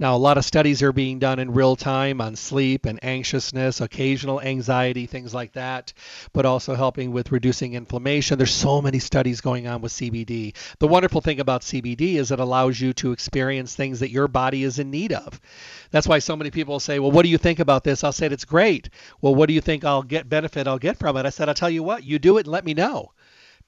[0.00, 3.82] Now, a lot of studies are being done in real time on sleep and anxiousness,
[3.82, 5.92] occasional anxiety, things like that,
[6.32, 8.38] but also helping with reducing inflammation.
[8.38, 10.54] There's so many studies going on with CBD.
[10.78, 14.64] The wonderful thing about CBD is it allows you to experience things that your body
[14.64, 15.38] is in need of.
[15.90, 18.28] That's why so many people say, "Well, what do you think about this?" I'll say
[18.28, 18.88] it's great.
[19.20, 21.26] Well, what do you think I'll get benefit I'll get from it?
[21.26, 23.12] I said, "I'll tell you what, you do it and let me know."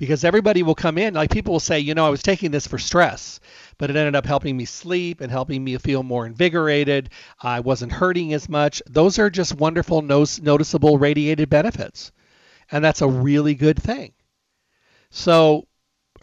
[0.03, 2.67] Because everybody will come in like people will say you know i was taking this
[2.67, 3.39] for stress
[3.79, 7.09] but it ended up helping me sleep and helping me feel more invigorated
[7.41, 12.11] i wasn't hurting as much those are just wonderful noticeable radiated benefits
[12.73, 14.13] and that's a really good thing
[15.09, 15.69] so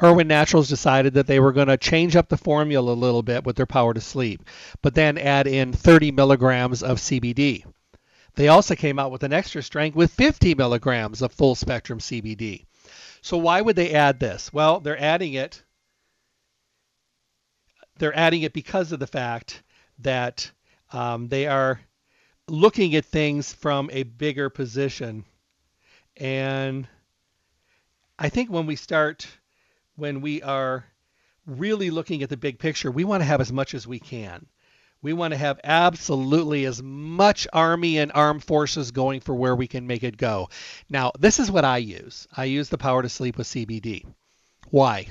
[0.03, 3.45] Irwin Naturals decided that they were going to change up the formula a little bit
[3.45, 4.43] with their power to sleep,
[4.81, 7.65] but then add in 30 milligrams of CBD.
[8.35, 12.65] They also came out with an extra strength with 50 milligrams of full spectrum CBD.
[13.21, 14.51] So why would they add this?
[14.53, 15.63] Well, they're adding it.
[17.97, 19.61] They're adding it because of the fact
[19.99, 20.51] that
[20.93, 21.81] um, they are
[22.47, 25.25] looking at things from a bigger position.
[26.17, 26.87] And
[28.17, 29.27] I think when we start,
[29.95, 30.85] when we are
[31.45, 34.45] really looking at the big picture, we want to have as much as we can.
[35.01, 39.65] We want to have absolutely as much Army and armed forces going for where we
[39.65, 40.49] can make it go.
[40.89, 44.05] Now, this is what I use I use the power to sleep with CBD.
[44.71, 45.07] Why?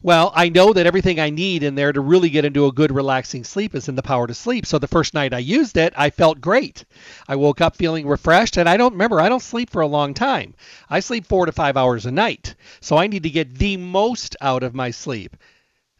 [0.00, 2.90] Well, I know that everything I need in there to really get into a good
[2.90, 4.64] relaxing sleep is in the power to sleep.
[4.64, 6.86] So the first night I used it, I felt great.
[7.28, 10.14] I woke up feeling refreshed, and I don't remember, I don't sleep for a long
[10.14, 10.54] time.
[10.88, 12.54] I sleep four to five hours a night.
[12.80, 15.36] So I need to get the most out of my sleep.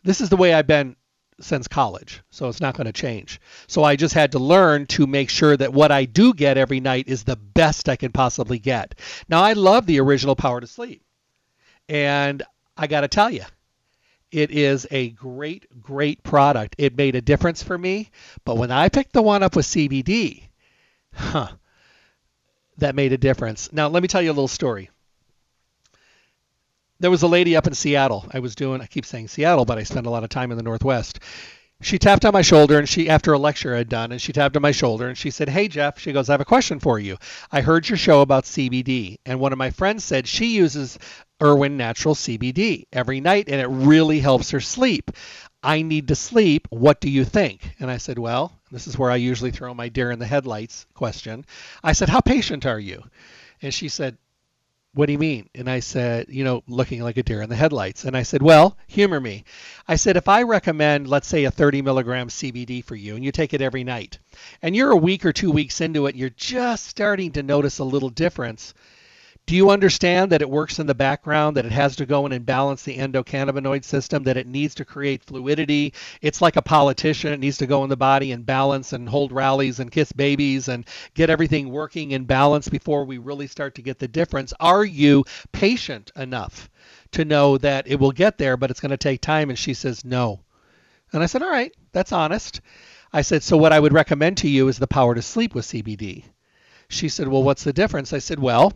[0.03, 0.97] This is the way I've been
[1.41, 3.41] since college, so it's not going to change.
[3.67, 6.81] So I just had to learn to make sure that what I do get every
[6.81, 8.99] night is the best I can possibly get.
[9.29, 11.03] Now, I love the original Power to Sleep,
[11.89, 12.43] and
[12.77, 13.45] I got to tell you,
[14.31, 16.77] it is a great, great product.
[16.79, 18.11] It made a difference for me,
[18.45, 20.45] but when I picked the one up with CBD,
[21.13, 21.49] huh,
[22.79, 23.73] that made a difference.
[23.73, 24.91] Now, let me tell you a little story
[27.03, 28.25] there was a lady up in Seattle.
[28.33, 30.57] I was doing, I keep saying Seattle, but I spend a lot of time in
[30.57, 31.19] the Northwest.
[31.81, 34.55] She tapped on my shoulder and she, after a lecture I'd done, and she tapped
[34.55, 37.01] on my shoulder and she said, Hey, Jeff, she goes, I have a question for
[37.01, 37.19] you.
[37.51, 40.97] I heard your show about CBD, and one of my friends said she uses
[41.43, 45.11] Irwin Natural CBD every night and it really helps her sleep.
[45.61, 46.69] I need to sleep.
[46.71, 47.75] What do you think?
[47.81, 50.87] And I said, Well, this is where I usually throw my deer in the headlights
[50.95, 51.47] question.
[51.83, 53.03] I said, How patient are you?
[53.61, 54.19] And she said,
[54.95, 55.49] what do you mean?
[55.55, 58.05] And I said, you know, looking like a deer in the headlights.
[58.05, 59.45] And I said, well, humor me.
[59.89, 63.33] I said, if I recommend, let's say, a 30 milligram CBD for you and you
[63.33, 64.19] take it every night,
[64.61, 67.85] and you're a week or two weeks into it, you're just starting to notice a
[67.85, 68.75] little difference,
[69.45, 72.33] Do you understand that it works in the background, that it has to go in
[72.33, 75.95] and balance the endocannabinoid system, that it needs to create fluidity?
[76.21, 77.33] It's like a politician.
[77.33, 80.69] It needs to go in the body and balance and hold rallies and kiss babies
[80.69, 84.55] and get everything working in balance before we really start to get the difference.
[84.61, 86.71] Are you patient enough
[87.11, 89.51] to know that it will get there, but it's going to take time?
[89.51, 90.41] And she says, no.
[91.13, 92.61] And I said, all right, that's honest.
[93.13, 95.67] I said, so what I would recommend to you is the power to sleep with
[95.67, 96.25] CBD.
[96.89, 98.13] She said, well, what's the difference?
[98.13, 98.73] I said, well,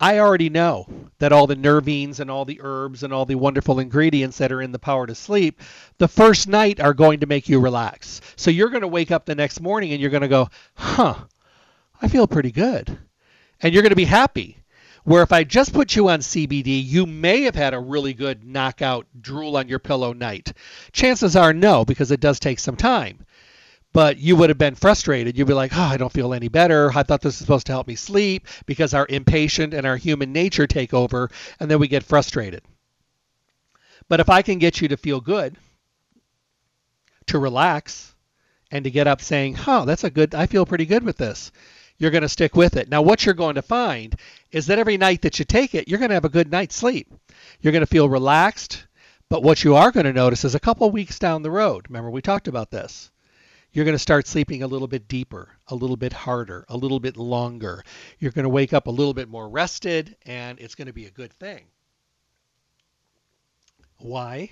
[0.00, 0.86] I already know
[1.18, 4.62] that all the nervines and all the herbs and all the wonderful ingredients that are
[4.62, 5.60] in the power to sleep,
[5.98, 8.20] the first night are going to make you relax.
[8.36, 11.16] So you're going to wake up the next morning and you're going to go, huh,
[12.00, 12.96] I feel pretty good.
[13.60, 14.58] And you're going to be happy.
[15.02, 18.44] Where if I just put you on CBD, you may have had a really good
[18.44, 20.52] knockout drool on your pillow night.
[20.92, 23.24] Chances are no, because it does take some time
[23.92, 25.36] but you would have been frustrated.
[25.36, 26.90] You'd be like, oh, I don't feel any better.
[26.94, 30.32] I thought this was supposed to help me sleep because our impatient and our human
[30.32, 32.62] nature take over, and then we get frustrated.
[34.08, 35.56] But if I can get you to feel good,
[37.26, 38.14] to relax,
[38.70, 41.52] and to get up saying, oh, that's a good, I feel pretty good with this,
[41.98, 42.88] you're going to stick with it.
[42.88, 44.14] Now, what you're going to find
[44.52, 46.76] is that every night that you take it, you're going to have a good night's
[46.76, 47.12] sleep.
[47.60, 48.86] You're going to feel relaxed.
[49.28, 52.10] But what you are going to notice is a couple weeks down the road, remember
[52.10, 53.10] we talked about this,
[53.78, 56.98] you're going to start sleeping a little bit deeper, a little bit harder, a little
[56.98, 57.84] bit longer.
[58.18, 61.06] You're going to wake up a little bit more rested, and it's going to be
[61.06, 61.62] a good thing.
[63.98, 64.50] Why?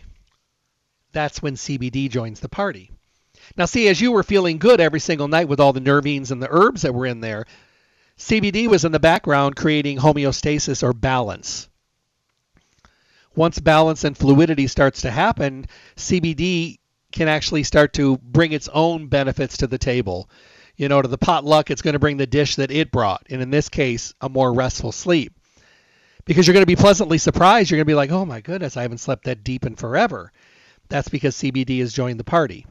[1.11, 2.93] That's when CBD joins the party.
[3.57, 6.41] Now, see, as you were feeling good every single night with all the nervines and
[6.41, 7.47] the herbs that were in there,
[8.17, 11.69] CBD was in the background creating homeostasis or balance.
[13.35, 16.79] Once balance and fluidity starts to happen, CBD
[17.17, 20.29] can actually start to bring its own benefits to the table.
[20.77, 23.41] You know, to the potluck, it's going to bring the dish that it brought, and
[23.41, 25.33] in this case, a more restful sleep.
[26.27, 27.71] Because you're going to be pleasantly surprised.
[27.71, 30.33] You're going to be like, oh my goodness, I haven't slept that deep in forever.
[30.91, 32.67] That's because CBD has joined the party.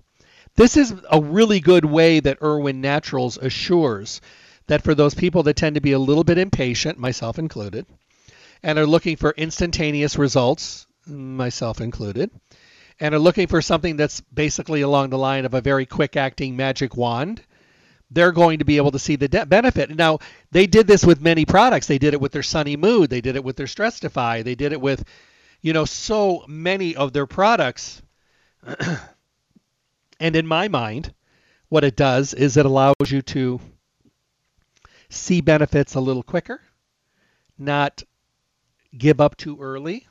[0.56, 4.22] This is a really good way that Irwin Naturals assures
[4.68, 7.88] that for those people that tend to be a little bit impatient, myself included,
[8.62, 12.30] and are looking for instantaneous results, myself included,
[13.00, 16.56] and are looking for something that's basically along the line of a very quick acting
[16.56, 17.42] magic wand,
[18.10, 19.90] they're going to be able to see the de- benefit.
[19.96, 20.20] Now,
[20.52, 21.88] they did this with many products.
[21.88, 23.10] They did it with their Sunny Mood.
[23.10, 24.44] They did it with their Stressify.
[24.44, 25.04] They did it with,
[25.62, 28.02] you know, so many of their products.
[30.20, 31.14] and in my mind,
[31.70, 33.60] what it does is it allows you to
[35.10, 36.62] see benefits a little quicker,
[37.58, 38.04] not
[38.98, 40.08] give up too early,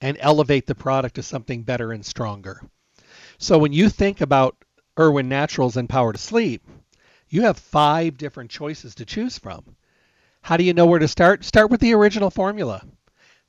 [0.00, 2.60] and elevate the product to something better and stronger.
[3.38, 4.56] So when you think about
[4.98, 6.62] Irwin Naturals and Power to Sleep,
[7.28, 9.76] you have five different choices to choose from.
[10.42, 11.44] How do you know where to start?
[11.44, 12.82] Start with the original formula.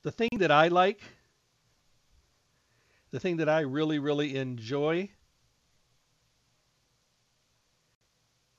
[0.02, 1.00] The thing that I like,
[3.10, 5.10] the thing that I really, really enjoy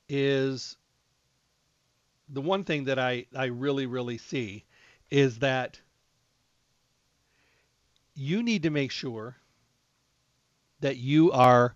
[0.10, 0.76] is
[2.30, 4.66] the one thing that I, I really, really see
[5.10, 5.80] is that
[8.16, 9.38] you need to make sure
[10.80, 11.76] that you are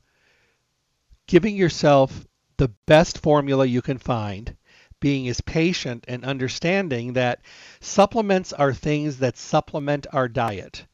[1.28, 2.26] giving yourself
[2.58, 4.56] the best formula you can find,
[5.00, 7.42] being as patient and understanding that
[7.80, 10.86] supplements are things that supplement our diet.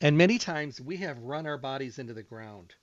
[0.00, 2.74] And many times we have run our bodies into the ground.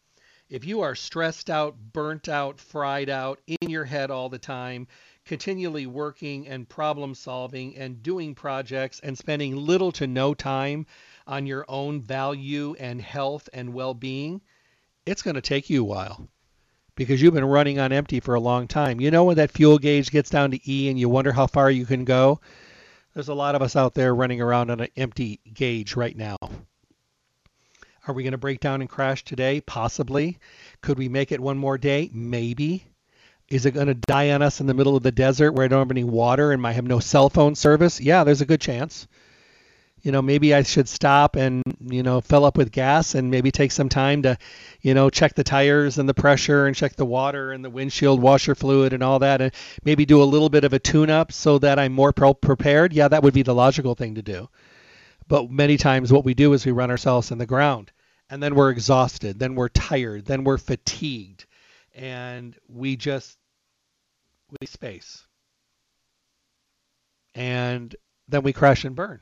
[0.50, 4.88] If you are stressed out, burnt out, fried out, in your head all the time,
[5.26, 10.86] continually working and problem solving and doing projects and spending little to no time
[11.28, 14.42] on your own value and health and well being,
[15.06, 16.28] it's going to take you a while
[16.96, 19.02] because you've been running on empty for a long time.
[19.02, 21.72] You know, when that fuel gauge gets down to E and you wonder how far
[21.72, 22.40] you can go?
[23.14, 26.38] There's a lot of us out there running around on an empty gauge right now.
[28.08, 29.62] Are we going to break down and crash today?
[29.62, 30.40] Possibly.
[30.82, 32.10] Could we make it one more day?
[32.12, 32.86] Maybe.
[33.50, 35.68] Is it going to die on us in the middle of the desert where I
[35.68, 38.02] don't have any water and I have no cell phone service?
[38.02, 39.08] Yeah, there's a good chance
[40.04, 43.52] you know, maybe I should stop and, you know, fill up with gas and maybe
[43.52, 44.38] take some time to,
[44.82, 48.22] you know, check the tires and the pressure and check the water and the windshield
[48.22, 49.54] washer fluid and all that and
[49.86, 52.92] maybe do a little bit of a tune up so that I'm more prepared.
[52.92, 54.50] Yeah, that would be the logical thing to do.
[55.30, 57.94] But many times what we do is we run ourselves in the ground
[58.30, 61.46] and then we're exhausted, then we're tired, then we're fatigued
[61.96, 63.38] and we just
[64.60, 65.26] we space.
[67.36, 67.96] And
[68.28, 69.22] then we crash and burn.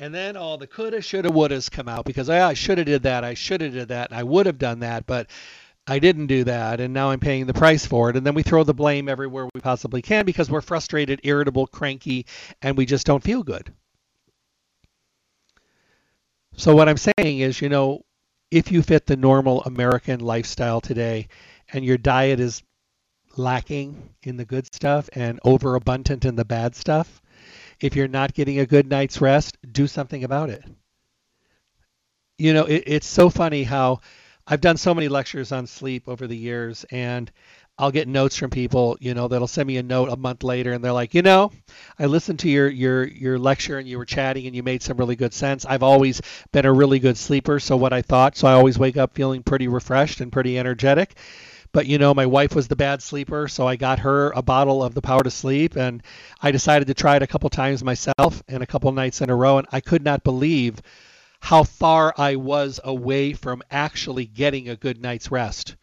[0.00, 3.02] And then all the coulda, shoulda, wouldas come out because oh, I should have did
[3.02, 5.28] that, I should have did that, I would have done that, but
[5.88, 8.16] I didn't do that, and now I'm paying the price for it.
[8.16, 12.26] And then we throw the blame everywhere we possibly can because we're frustrated, irritable, cranky,
[12.62, 13.72] and we just don't feel good.
[16.56, 18.04] So, what I'm saying is, you know,
[18.50, 21.28] if you fit the normal American lifestyle today
[21.72, 22.62] and your diet is
[23.36, 27.22] lacking in the good stuff and overabundant in the bad stuff,
[27.80, 30.64] if you're not getting a good night's rest, do something about it.
[32.38, 34.00] You know, it, it's so funny how
[34.46, 37.30] I've done so many lectures on sleep over the years, and
[37.78, 40.72] I'll get notes from people, you know, that'll send me a note a month later,
[40.72, 41.52] and they're like, you know,
[41.98, 44.96] I listened to your your your lecture, and you were chatting, and you made some
[44.96, 45.64] really good sense.
[45.64, 46.20] I've always
[46.52, 49.42] been a really good sleeper, so what I thought, so I always wake up feeling
[49.42, 51.16] pretty refreshed and pretty energetic.
[51.72, 54.82] But you know, my wife was the bad sleeper, so I got her a bottle
[54.82, 56.02] of the Power to Sleep, and
[56.40, 59.36] I decided to try it a couple times myself and a couple nights in a
[59.36, 60.80] row, and I could not believe
[61.40, 65.76] how far I was away from actually getting a good night's rest.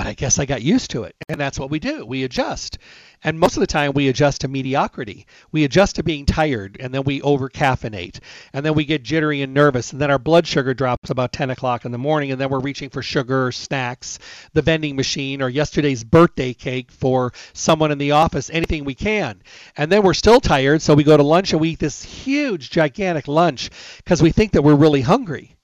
[0.00, 1.14] But I guess I got used to it.
[1.28, 2.06] And that's what we do.
[2.06, 2.78] We adjust.
[3.22, 5.26] And most of the time, we adjust to mediocrity.
[5.52, 8.20] We adjust to being tired, and then we over caffeinate.
[8.54, 9.92] And then we get jittery and nervous.
[9.92, 12.32] And then our blood sugar drops about 10 o'clock in the morning.
[12.32, 14.18] And then we're reaching for sugar, snacks,
[14.54, 19.42] the vending machine, or yesterday's birthday cake for someone in the office, anything we can.
[19.76, 20.80] And then we're still tired.
[20.80, 24.52] So we go to lunch and we eat this huge, gigantic lunch because we think
[24.52, 25.56] that we're really hungry.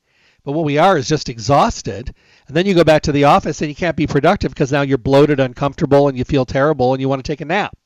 [0.44, 2.14] But what we are is just exhausted.
[2.46, 4.82] And then you go back to the office and you can't be productive because now
[4.82, 7.76] you're bloated, uncomfortable, and you feel terrible and you want to take a nap.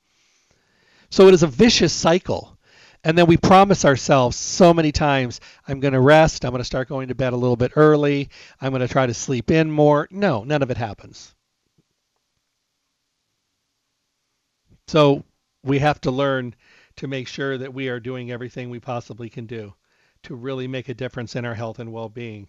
[1.09, 2.59] So it is a vicious cycle.
[3.03, 6.45] And then we promise ourselves so many times, I'm going to rest.
[6.45, 8.29] I'm going to start going to bed a little bit early.
[8.61, 10.07] I'm going to try to sleep in more.
[10.11, 11.35] No, none of it happens.
[14.89, 15.25] So
[15.63, 16.55] we have to learn
[16.97, 19.73] to make sure that we are doing everything we possibly can do
[20.25, 22.49] to really make a difference in our health and well being.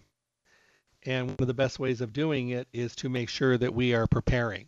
[1.04, 3.94] And one of the best ways of doing it is to make sure that we
[3.94, 4.66] are preparing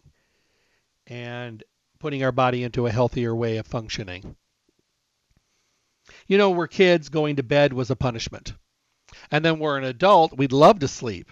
[1.06, 1.62] and
[2.00, 4.36] putting our body into a healthier way of functioning.
[6.26, 8.54] You know, we're kids, going to bed was a punishment.
[9.30, 11.30] And then we're an adult, we'd love to sleep.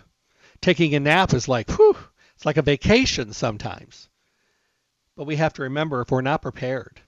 [0.61, 1.97] Taking a nap is like, whew,
[2.37, 4.09] it's like a vacation sometimes.
[5.17, 7.01] But we have to remember if we're not prepared,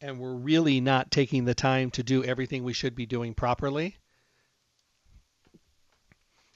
[0.00, 3.96] and we're really not taking the time to do everything we should be doing properly,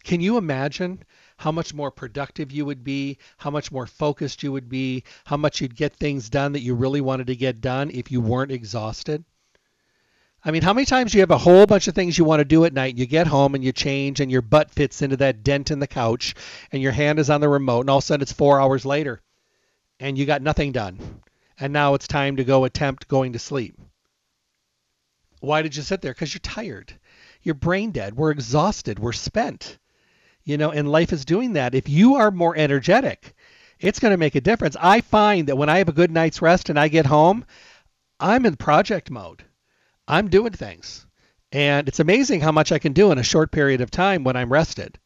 [0.06, 1.02] can you imagine
[1.36, 5.36] how much more productive you would be, how much more focused you would be, how
[5.36, 8.52] much you'd get things done that you really wanted to get done if you weren't
[8.52, 9.24] exhausted?
[10.44, 12.44] I mean, how many times you have a whole bunch of things you want to
[12.44, 15.16] do at night and you get home and you change and your butt fits into
[15.16, 16.36] that dent in the couch
[16.70, 18.86] and your hand is on the remote and all of a sudden it's four hours
[18.86, 19.20] later
[19.98, 21.20] and you got nothing done
[21.58, 23.76] and now it's time to go attempt going to sleep.
[25.40, 26.12] Why did you sit there?
[26.12, 26.92] Because you're tired.
[27.42, 28.16] You're brain dead.
[28.16, 29.00] We're exhausted.
[29.00, 29.78] We're spent.
[30.46, 31.74] You know, and life is doing that.
[31.74, 33.34] If you are more energetic,
[33.80, 34.76] it's going to make a difference.
[34.80, 37.44] I find that when I have a good night's rest and I get home,
[38.20, 39.44] I'm in project mode.
[40.06, 41.04] I'm doing things.
[41.50, 44.36] And it's amazing how much I can do in a short period of time when
[44.36, 44.98] I'm rested.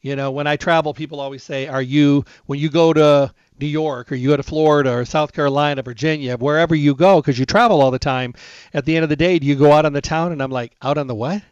[0.00, 3.66] You know, when I travel, people always say, Are you, when you go to New
[3.66, 7.44] York or you go to Florida or South Carolina, Virginia, wherever you go, because you
[7.44, 8.34] travel all the time,
[8.72, 10.32] at the end of the day, do you go out on the town?
[10.32, 11.42] And I'm like, Out on the what?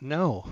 [0.00, 0.44] No.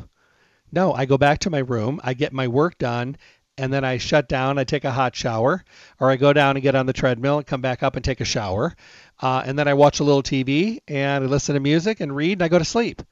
[0.73, 3.17] No, I go back to my room, I get my work done,
[3.59, 5.65] and then I shut down, I take a hot shower,
[5.99, 8.21] or I go down and get on the treadmill and come back up and take
[8.21, 8.75] a shower.
[9.21, 12.33] Uh, and then I watch a little TV and I listen to music and read
[12.33, 13.03] and I go to sleep.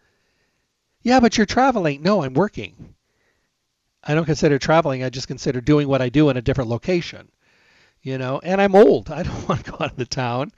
[1.03, 2.03] Yeah, but you're traveling.
[2.03, 2.95] No, I'm working.
[4.03, 5.03] I don't consider traveling.
[5.03, 7.29] I just consider doing what I do in a different location.
[8.03, 9.11] You know, and I'm old.
[9.11, 10.53] I don't want to go out of the town.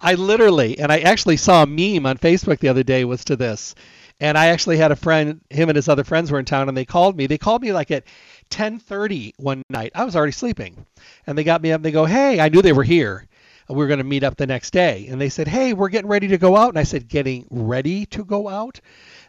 [0.00, 3.36] I literally, and I actually saw a meme on Facebook the other day was to
[3.36, 3.74] this.
[4.20, 6.76] And I actually had a friend, him and his other friends were in town, and
[6.76, 7.26] they called me.
[7.26, 8.04] They called me like at
[8.50, 9.92] 10:30 one night.
[9.94, 10.86] I was already sleeping,
[11.26, 11.78] and they got me up.
[11.78, 13.26] and They go, "Hey, I knew they were here.
[13.68, 16.10] We were going to meet up the next day." And they said, "Hey, we're getting
[16.10, 18.80] ready to go out." And I said, "Getting ready to go out?"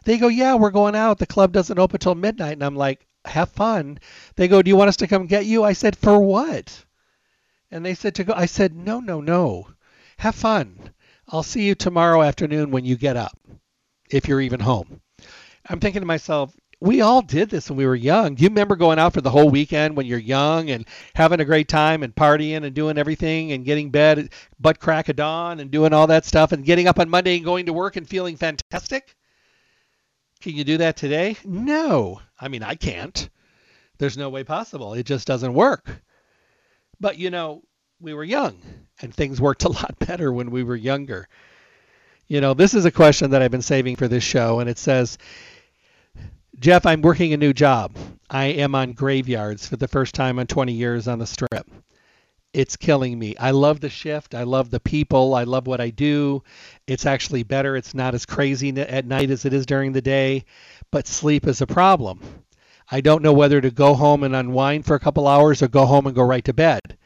[0.04, 1.18] They go, "Yeah, we're going out.
[1.18, 4.00] The club doesn't open till midnight." And I'm like, "Have fun."
[4.34, 6.84] They go, "Do you want us to come get you?" I said, "For what?"
[7.70, 8.32] And they said to go.
[8.34, 9.68] I said, "No, no, no.
[10.16, 10.90] Have fun.
[11.28, 13.38] I'll see you tomorrow afternoon when you get up,
[14.10, 15.00] if you're even home."
[15.68, 18.34] I'm thinking to myself, we all did this when we were young.
[18.34, 21.44] Do you remember going out for the whole weekend when you're young and having a
[21.44, 25.70] great time and partying and doing everything and getting bed butt crack of dawn and
[25.70, 28.36] doing all that stuff and getting up on Monday and going to work and feeling
[28.36, 29.14] fantastic?
[30.40, 31.36] Can you do that today?
[31.44, 32.22] No.
[32.40, 33.28] I mean, I can't.
[33.98, 34.94] There's no way possible.
[34.94, 36.02] It just doesn't work.
[36.98, 37.62] But you know,
[38.00, 38.58] we were young
[39.02, 41.28] and things worked a lot better when we were younger.
[42.30, 44.78] You know, this is a question that I've been saving for this show and it
[44.78, 45.18] says
[46.60, 47.96] Jeff, I'm working a new job.
[48.30, 51.68] I am on graveyards for the first time in 20 years on the strip.
[52.52, 53.36] It's killing me.
[53.36, 54.36] I love the shift.
[54.36, 55.34] I love the people.
[55.34, 56.44] I love what I do.
[56.86, 57.76] It's actually better.
[57.76, 60.44] It's not as crazy at night as it is during the day,
[60.92, 62.20] but sleep is a problem.
[62.88, 65.84] I don't know whether to go home and unwind for a couple hours or go
[65.84, 66.96] home and go right to bed.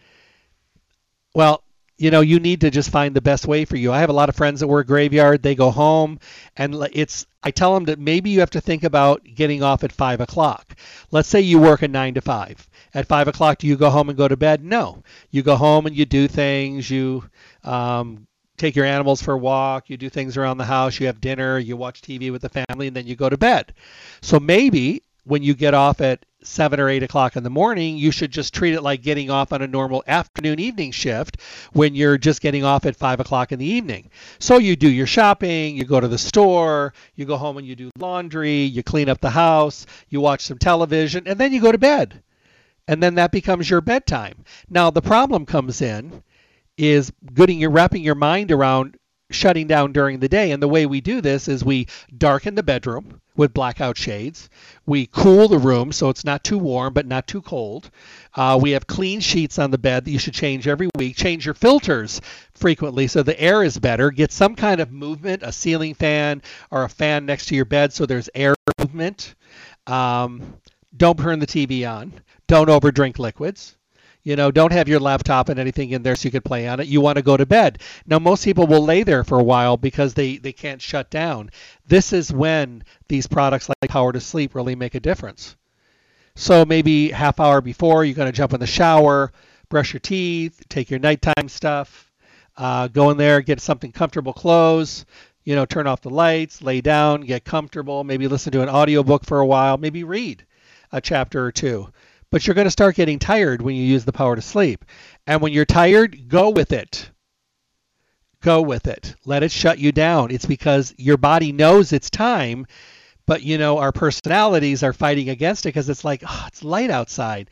[1.34, 1.63] Well,
[1.96, 3.92] you know, you need to just find the best way for you.
[3.92, 5.42] I have a lot of friends that work graveyard.
[5.42, 6.18] They go home,
[6.56, 7.26] and it's.
[7.42, 10.74] I tell them that maybe you have to think about getting off at five o'clock.
[11.10, 12.68] Let's say you work a nine to five.
[12.94, 14.64] At five o'clock, do you go home and go to bed?
[14.64, 15.02] No.
[15.30, 16.90] You go home and you do things.
[16.90, 17.24] You
[17.62, 18.26] um,
[18.56, 19.90] take your animals for a walk.
[19.90, 20.98] You do things around the house.
[20.98, 21.58] You have dinner.
[21.58, 23.74] You watch TV with the family, and then you go to bed.
[24.20, 28.10] So maybe when you get off at seven or eight o'clock in the morning, you
[28.10, 31.40] should just treat it like getting off on a normal afternoon evening shift
[31.72, 34.10] when you're just getting off at five o'clock in the evening.
[34.38, 37.74] So you do your shopping, you go to the store, you go home and you
[37.74, 41.72] do laundry, you clean up the house, you watch some television, and then you go
[41.72, 42.22] to bed.
[42.86, 44.44] And then that becomes your bedtime.
[44.68, 46.22] Now the problem comes in
[46.76, 48.98] is getting your wrapping your mind around
[49.30, 50.50] shutting down during the day.
[50.50, 54.48] And the way we do this is we darken the bedroom with blackout shades.
[54.86, 57.90] We cool the room so it's not too warm but not too cold.
[58.34, 61.16] Uh, we have clean sheets on the bed that you should change every week.
[61.16, 62.20] Change your filters
[62.54, 64.10] frequently so the air is better.
[64.10, 67.92] Get some kind of movement, a ceiling fan or a fan next to your bed
[67.92, 69.34] so there's air movement.
[69.86, 70.58] Um,
[70.96, 72.12] don't turn the TV on.
[72.46, 73.76] Don't overdrink liquids.
[74.24, 76.80] You know, don't have your laptop and anything in there so you could play on
[76.80, 76.86] it.
[76.86, 77.80] You want to go to bed.
[78.06, 81.50] Now, most people will lay there for a while because they, they can't shut down.
[81.86, 85.56] This is when these products like Power to Sleep really make a difference.
[86.36, 89.30] So maybe half hour before, you're going to jump in the shower,
[89.68, 92.10] brush your teeth, take your nighttime stuff,
[92.56, 95.04] uh, go in there, get something comfortable clothes,
[95.44, 99.26] you know, turn off the lights, lay down, get comfortable, maybe listen to an audiobook
[99.26, 100.46] for a while, maybe read
[100.92, 101.88] a chapter or two
[102.34, 104.84] but you're going to start getting tired when you use the power to sleep.
[105.24, 107.08] And when you're tired, go with it.
[108.40, 109.14] Go with it.
[109.24, 110.32] Let it shut you down.
[110.32, 112.66] It's because your body knows it's time,
[113.24, 116.90] but you know, our personalities are fighting against it because it's like, oh, it's light
[116.90, 117.50] outside.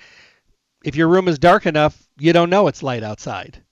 [0.84, 3.62] If your room is dark enough, you don't know it's light outside.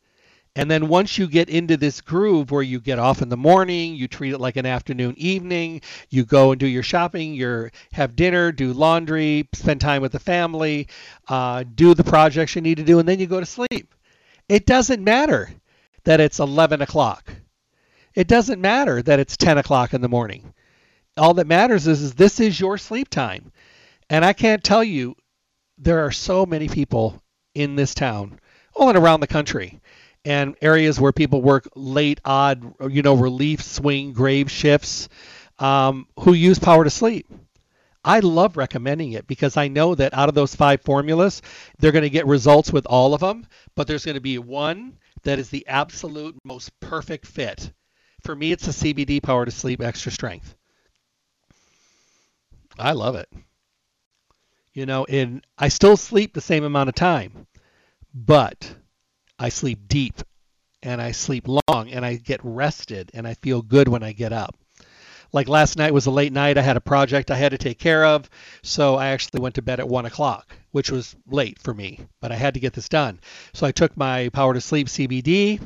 [0.57, 3.95] And then once you get into this groove where you get off in the morning,
[3.95, 8.17] you treat it like an afternoon evening, you go and do your shopping, you have
[8.17, 10.89] dinner, do laundry, spend time with the family,
[11.29, 13.95] uh, do the projects you need to do, and then you go to sleep.
[14.49, 15.51] It doesn't matter
[16.03, 17.33] that it's 11 o'clock.
[18.15, 20.53] It doesn't matter that it's 10 o'clock in the morning.
[21.17, 23.53] All that matters is, is this is your sleep time.
[24.09, 25.15] And I can't tell you,
[25.79, 27.23] there are so many people
[27.55, 28.41] in this town,
[28.75, 29.81] all and around the country,
[30.25, 35.09] and areas where people work late, odd, you know, relief swing grave shifts
[35.59, 37.31] um, who use power to sleep.
[38.05, 41.43] I love recommending it because I know that out of those five formulas,
[41.79, 44.97] they're going to get results with all of them, but there's going to be one
[45.23, 47.73] that is the absolute most perfect fit.
[48.23, 50.55] For me, it's the CBD Power to Sleep Extra Strength.
[52.79, 53.29] I love it.
[54.73, 57.47] You know, and I still sleep the same amount of time,
[58.15, 58.75] but
[59.41, 60.21] I sleep deep
[60.83, 64.35] and I sleep long and I get rested and I feel good when I get
[64.35, 64.55] up.
[65.33, 66.59] Like last night was a late night.
[66.59, 68.29] I had a project I had to take care of,
[68.63, 72.33] so I actually went to bed at one o'clock, which was late for me, but
[72.33, 73.21] I had to get this done.
[73.55, 75.61] So I took my Power to Sleep CBD.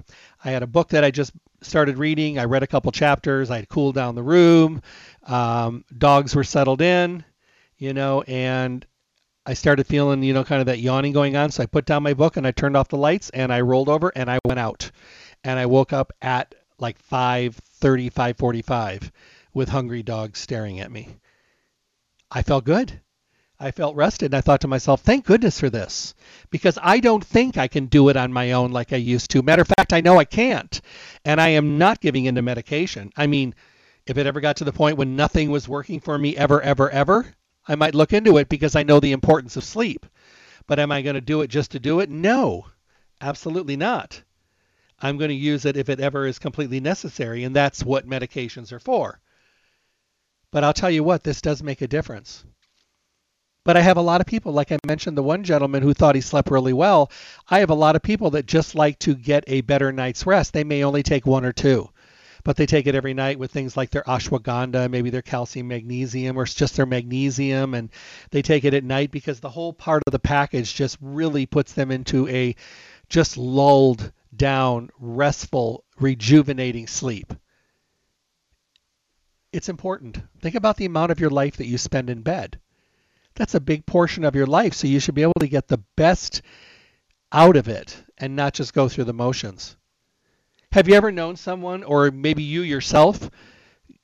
[0.45, 2.39] I had a book that I just started reading.
[2.39, 3.51] I read a couple chapters.
[3.51, 4.83] I had cooled down the room.
[5.27, 7.25] Um, dogs were settled in,
[7.79, 8.87] you know, and
[9.47, 11.51] I started feeling, you know, kind of that yawning going on.
[11.51, 13.88] So I put down my book and I turned off the lights and I rolled
[13.88, 14.90] over and I went out.
[15.42, 19.11] And I woke up at like 5:30, 5:45
[19.53, 21.16] with hungry dogs staring at me.
[22.30, 23.01] I felt good.
[23.61, 24.26] I felt rested.
[24.26, 26.14] And I thought to myself, thank goodness for this.
[26.51, 29.42] Because I don't think I can do it on my own like I used to.
[29.42, 30.80] Matter of fact, I know I can't.
[31.24, 33.12] And I am not giving into medication.
[33.16, 33.55] I mean,
[34.07, 36.90] if it ever got to the point when nothing was working for me ever, ever,
[36.90, 37.34] ever,
[37.67, 40.07] I might look into it because I know the importance of sleep.
[40.67, 42.11] But am I going to do it just to do it?
[42.11, 42.67] No,
[43.21, 44.23] absolutely not.
[45.01, 48.73] I'm going to use it if it ever is completely necessary, and that's what medications
[48.73, 49.21] are for.
[50.51, 52.45] But I'll tell you what, this does make a difference.
[53.65, 56.15] But I have a lot of people, like I mentioned, the one gentleman who thought
[56.15, 57.11] he slept really well.
[57.49, 60.53] I have a lot of people that just like to get a better night's rest.
[60.53, 61.91] They may only take one or two
[62.45, 66.38] but they take it every night with things like their ashwagandha, maybe their calcium magnesium,
[66.38, 67.90] or it's just their magnesium, and
[68.30, 71.72] they take it at night because the whole part of the package just really puts
[71.72, 72.55] them into a
[73.09, 77.32] just lulled down, restful, rejuvenating sleep.
[79.53, 80.18] It's important.
[80.40, 82.61] Think about the amount of your life that you spend in bed.
[83.36, 85.82] That's a big portion of your life, so you should be able to get the
[85.97, 86.42] best
[87.32, 89.76] out of it and not just go through the motions.
[90.75, 93.31] Have you ever known someone, or maybe you yourself,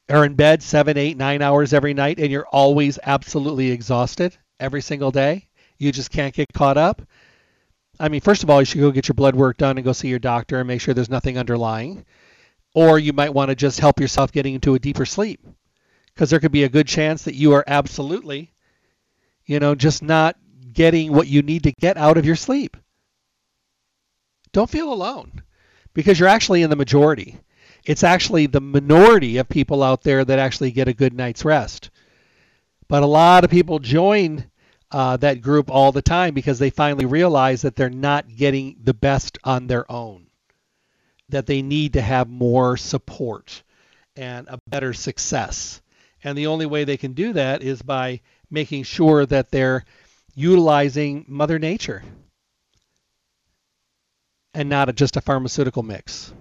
[0.09, 4.81] are in bed seven, eight, nine hours every night and you're always absolutely exhausted every
[4.81, 5.49] single day?
[5.79, 7.03] You just can't get caught up?
[7.99, 9.93] I mean, first of all, you should go get your blood work done and go
[9.93, 12.07] see your doctor and make sure there's nothing underlying.
[12.73, 15.45] Or you might want to just help yourself getting into a deeper sleep
[16.15, 18.53] because there could be a good chance that you are absolutely,
[19.45, 20.37] you know, just not
[20.73, 22.77] getting what you need to get out of your sleep.
[24.53, 25.43] Don't feel alone
[25.95, 27.39] because you're actually in the majority.
[27.85, 31.91] It's actually the minority of people out there that actually get a good night's rest.
[32.89, 34.51] But a lot of people join
[34.91, 38.95] uh, that group all the time because they finally realize that they're not getting the
[38.95, 40.27] best on their own,
[41.29, 43.63] that they need to have more support
[44.17, 45.81] and a better success.
[46.23, 48.21] And the only way they can do that is by
[48.51, 49.85] making sure that they're
[50.35, 52.03] utilizing Mother Nature
[54.55, 56.33] and not just a pharmaceutical mix.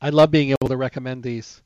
[0.00, 1.62] I love being able to recommend these.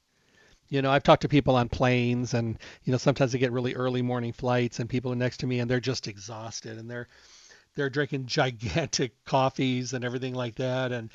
[0.68, 3.74] You know, I've talked to people on planes and, you know, sometimes they get really
[3.74, 7.08] early morning flights and people are next to me and they're just exhausted and they're
[7.76, 11.10] they're drinking gigantic coffees and everything like that and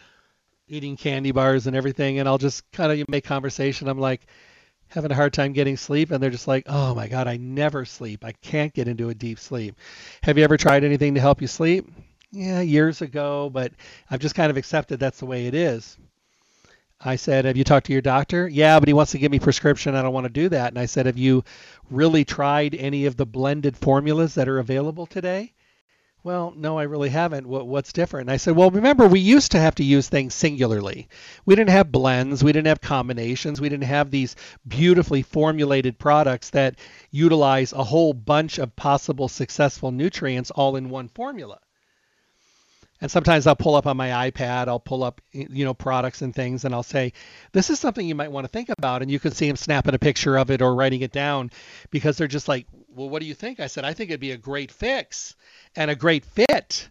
[0.68, 3.88] eating candy bars and everything and I'll just kind of make conversation.
[3.88, 4.28] I'm like
[4.90, 7.86] having a hard time getting sleep and they're just like, "Oh my god, I never
[7.86, 8.26] sleep.
[8.26, 9.76] I can't get into a deep sleep."
[10.24, 11.88] Have you ever tried anything to help you sleep?
[12.32, 13.74] Yeah, years ago, but
[14.10, 15.98] I've just kind of accepted that's the way it is.
[17.02, 18.48] I said, Have you talked to your doctor?
[18.48, 19.96] Yeah, but he wants to give me prescription.
[19.96, 20.68] I don't want to do that.
[20.68, 21.44] And I said, Have you
[21.90, 25.54] really tried any of the blended formulas that are available today?
[26.22, 27.48] Well, no, I really haven't.
[27.48, 28.26] What, what's different?
[28.26, 31.08] And I said, Well, remember, we used to have to use things singularly.
[31.46, 34.36] We didn't have blends, we didn't have combinations, we didn't have these
[34.68, 36.78] beautifully formulated products that
[37.10, 41.60] utilize a whole bunch of possible successful nutrients all in one formula
[43.02, 46.34] and sometimes I'll pull up on my iPad, I'll pull up you know products and
[46.34, 47.14] things, and I'll say,
[47.52, 49.96] this is something you might want to think about, and you can see them snapping
[49.96, 51.52] a picture of it or writing it down,
[51.92, 53.60] because they're just like, well, what do you think?
[53.60, 55.36] I said, I think it'd be a great fix
[55.76, 56.90] and a great fit,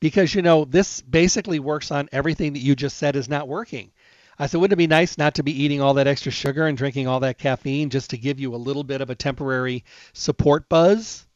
[0.00, 3.90] because you know this basically works on everything that you just said is not working.
[4.40, 6.78] I said, wouldn't it be nice not to be eating all that extra sugar and
[6.78, 10.68] drinking all that caffeine just to give you a little bit of a temporary support
[10.68, 11.26] buzz?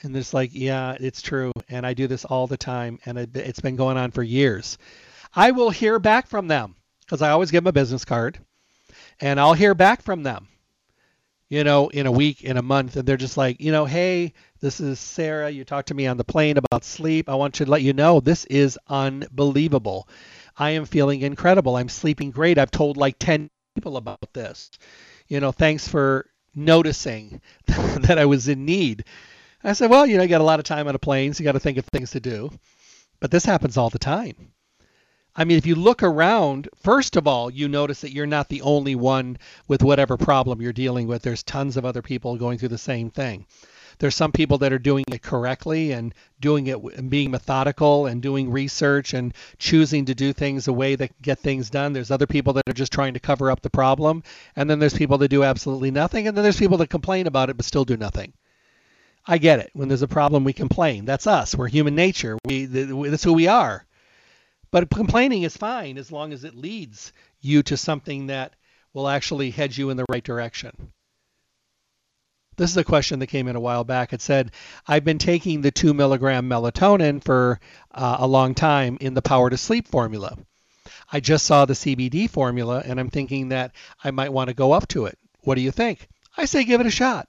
[0.00, 1.51] And it's like, yeah, it's true.
[1.72, 2.98] And I do this all the time.
[3.06, 4.78] And it's been going on for years.
[5.34, 8.38] I will hear back from them because I always give them a business card.
[9.20, 10.48] And I'll hear back from them,
[11.48, 12.96] you know, in a week, in a month.
[12.96, 15.48] And they're just like, you know, hey, this is Sarah.
[15.48, 17.28] You talked to me on the plane about sleep.
[17.28, 20.08] I want to let you know this is unbelievable.
[20.56, 21.76] I am feeling incredible.
[21.76, 22.58] I'm sleeping great.
[22.58, 24.70] I've told like 10 people about this.
[25.28, 29.04] You know, thanks for noticing that I was in need.
[29.64, 31.40] I said, well, you know, you got a lot of time on a plane, so
[31.40, 32.50] you got to think of things to do.
[33.20, 34.52] But this happens all the time.
[35.34, 38.62] I mean, if you look around, first of all, you notice that you're not the
[38.62, 39.38] only one
[39.68, 41.22] with whatever problem you're dealing with.
[41.22, 43.46] There's tons of other people going through the same thing.
[43.98, 48.20] There's some people that are doing it correctly and doing it and being methodical and
[48.20, 51.92] doing research and choosing to do things a way that get things done.
[51.92, 54.24] There's other people that are just trying to cover up the problem.
[54.56, 56.26] And then there's people that do absolutely nothing.
[56.26, 58.32] And then there's people that complain about it but still do nothing.
[59.26, 59.70] I get it.
[59.72, 61.04] When there's a problem, we complain.
[61.04, 61.54] That's us.
[61.54, 62.38] We're human nature.
[62.44, 63.86] We that's who we are.
[64.70, 68.54] But complaining is fine as long as it leads you to something that
[68.94, 70.92] will actually head you in the right direction.
[72.56, 74.12] This is a question that came in a while back.
[74.12, 74.52] It said,
[74.86, 77.60] I've been taking the 2 milligram melatonin for
[77.90, 80.36] uh, a long time in the Power to Sleep formula.
[81.10, 84.72] I just saw the CBD formula and I'm thinking that I might want to go
[84.72, 85.18] up to it.
[85.40, 86.08] What do you think?
[86.36, 87.28] I say give it a shot.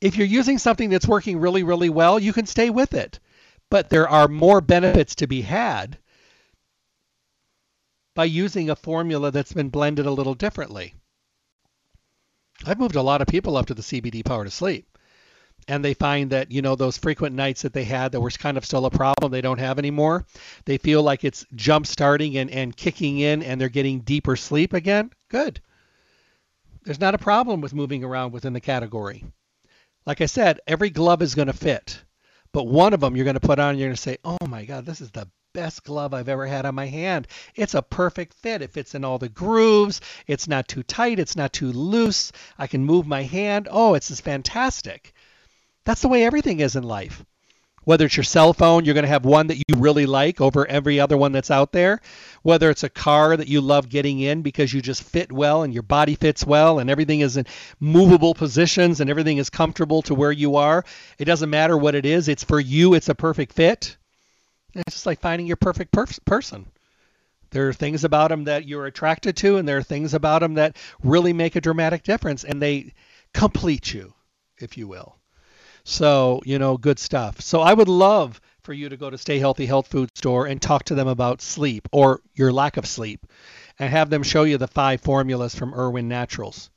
[0.00, 3.20] If you're using something that's working really, really well, you can stay with it.
[3.70, 5.98] But there are more benefits to be had
[8.14, 10.94] by using a formula that's been blended a little differently.
[12.66, 14.86] I've moved a lot of people up to the CBD power to sleep.
[15.68, 18.56] And they find that, you know, those frequent nights that they had that were kind
[18.56, 20.26] of still a problem, they don't have anymore.
[20.64, 24.72] They feel like it's jump starting and, and kicking in and they're getting deeper sleep
[24.72, 25.10] again.
[25.28, 25.60] Good.
[26.84, 29.24] There's not a problem with moving around within the category.
[30.06, 32.02] Like I said, every glove is going to fit,
[32.52, 34.38] but one of them you're going to put on and you're going to say, oh
[34.48, 37.26] my God, this is the best glove I've ever had on my hand.
[37.54, 38.62] It's a perfect fit.
[38.62, 40.00] It fits in all the grooves.
[40.26, 41.18] It's not too tight.
[41.18, 42.32] It's not too loose.
[42.58, 43.68] I can move my hand.
[43.70, 45.12] Oh, it's just fantastic.
[45.84, 47.24] That's the way everything is in life.
[47.84, 50.66] Whether it's your cell phone, you're going to have one that you really like over
[50.66, 52.00] every other one that's out there.
[52.42, 55.72] Whether it's a car that you love getting in because you just fit well and
[55.72, 57.46] your body fits well and everything is in
[57.80, 60.84] movable positions and everything is comfortable to where you are.
[61.18, 63.96] It doesn't matter what it is, it's for you, it's a perfect fit.
[64.74, 66.66] It's just like finding your perfect per- person.
[67.50, 70.54] There are things about them that you're attracted to, and there are things about them
[70.54, 72.94] that really make a dramatic difference, and they
[73.34, 74.14] complete you,
[74.58, 75.16] if you will.
[75.84, 77.40] So, you know, good stuff.
[77.40, 80.60] So I would love for you to go to Stay Healthy Health Food Store and
[80.60, 83.26] talk to them about sleep or your lack of sleep
[83.78, 86.70] and have them show you the five formulas from Irwin Naturals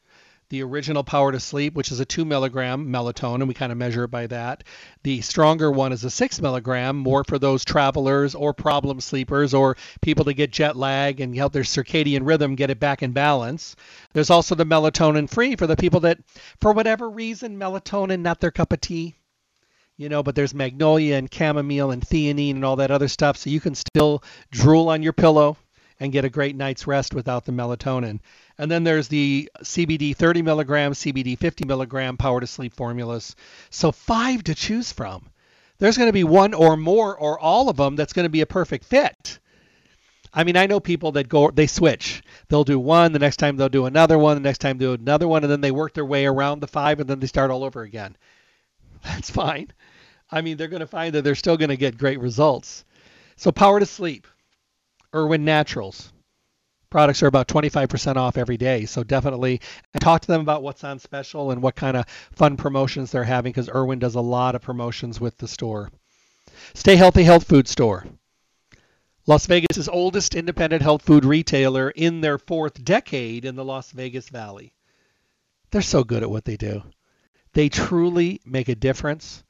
[0.54, 3.48] the original Power to Sleep, which is a 2 milligram melatonin.
[3.48, 4.64] We kind of measure it by that.
[5.02, 9.78] The stronger one is a 6 milligram, more for those travelers or problem sleepers or
[10.04, 13.76] people that get jet lag and help their circadian rhythm get it back in balance.
[14.14, 16.20] There's also the melatonin free for the people that,
[16.62, 19.16] for whatever reason, melatonin not their cup of tea.
[19.98, 23.50] You know, but there's magnolia and chamomile and theanine and all that other stuff, so
[23.50, 25.58] you can still drool on your pillow
[26.04, 28.20] and get a great night's rest without the melatonin.
[28.58, 33.38] And then there's the CBD 30 milligram, CBD 50 milligram power to sleep formulas.
[33.70, 35.30] So five to choose from.
[35.78, 38.42] There's going to be one or more or all of them that's going to be
[38.42, 39.40] a perfect fit.
[40.34, 42.22] I mean, I know people that go, they switch.
[42.50, 45.30] They'll do one, the next time they'll do another one, the next time do another
[45.30, 47.64] one, and then they work their way around the five, and then they start all
[47.64, 48.18] over again.
[49.06, 49.72] That's fine.
[50.30, 52.84] I mean, they're going to find that they're still going to get great results.
[53.38, 54.28] So, power to sleep,
[55.14, 56.12] Irwin Naturals
[56.94, 58.86] products are about 25% off every day.
[58.86, 59.62] So definitely
[60.00, 63.52] talk to them about what's on special and what kind of fun promotions they're having
[63.52, 65.92] because Irwin does a lot of promotions with the store.
[66.76, 68.06] Stay Healthy Health Food Store.
[69.26, 74.30] Las Vegas' oldest independent health food retailer in their fourth decade in the Las Vegas
[74.30, 74.72] Valley.
[75.72, 76.84] They're so good at what they do.
[77.54, 79.44] They truly make a difference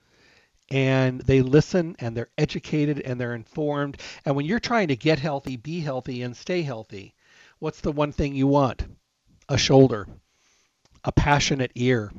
[0.73, 3.97] and they listen and they're educated and they're informed.
[4.25, 7.13] And when you're trying to get healthy, be healthy, and stay healthy,
[7.63, 8.83] What's the one thing you want?
[9.47, 10.05] A shoulder,
[11.05, 12.11] a passionate ear,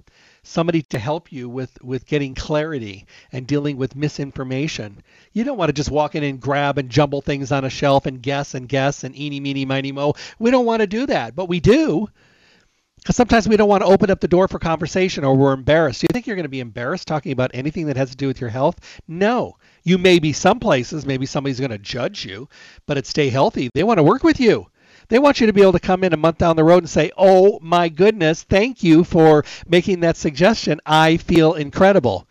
[0.42, 5.02] somebody to help you with, with getting clarity and dealing with misinformation.
[5.34, 8.06] You don't want to just walk in and grab and jumble things on a shelf
[8.06, 10.14] and guess and guess and eeny, meeny, miny, mo.
[10.38, 12.08] We don't want to do that, but we do.
[13.04, 16.00] Because sometimes we don't want to open up the door for conversation or we're embarrassed.
[16.00, 18.26] Do you think you're going to be embarrassed talking about anything that has to do
[18.26, 18.80] with your health?
[19.06, 19.58] No.
[19.82, 22.48] You may be some places, maybe somebody's going to judge you,
[22.86, 24.68] but at Stay Healthy, they want to work with you.
[25.08, 26.88] They want you to be able to come in a month down the road and
[26.88, 30.80] say, "Oh my goodness, thank you for making that suggestion.
[30.86, 32.26] I feel incredible."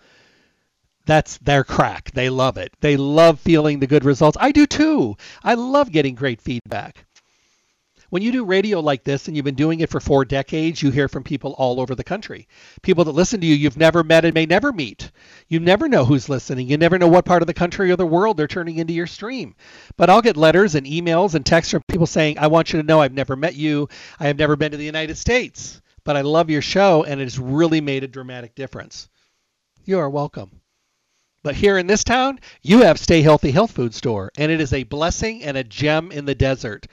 [1.06, 2.10] That's their crack.
[2.16, 2.74] They love it.
[2.82, 4.38] They love feeling the good results.
[4.42, 5.18] I do too.
[5.44, 7.06] I love getting great feedback.
[8.14, 10.92] When you do radio like this and you've been doing it for four decades, you
[10.92, 12.48] hear from people all over the country.
[12.84, 15.10] People that listen to you you've never met and may never meet.
[15.48, 16.70] You never know who's listening.
[16.70, 19.08] You never know what part of the country or the world they're turning into your
[19.08, 19.56] stream.
[19.98, 22.86] But I'll get letters and emails and texts from people saying, I want you to
[22.86, 23.90] know I've never met you.
[24.20, 25.82] I have never been to the United States.
[26.04, 29.10] But I love your show and it has really made a dramatic difference.
[29.86, 30.62] You are welcome.
[31.44, 34.72] But here in this town, you have Stay Healthy Health Food Store, and it is
[34.72, 36.88] a blessing and a gem in the desert.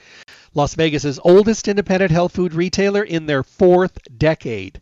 [0.53, 4.81] Las Vegas's oldest independent health food retailer in their fourth decade.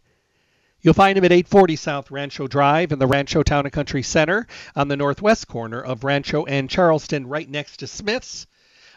[0.82, 4.48] You'll find them at 840 South Rancho Drive in the Rancho Town and Country Center
[4.76, 8.48] on the northwest corner of Rancho and Charleston, right next to Smith's.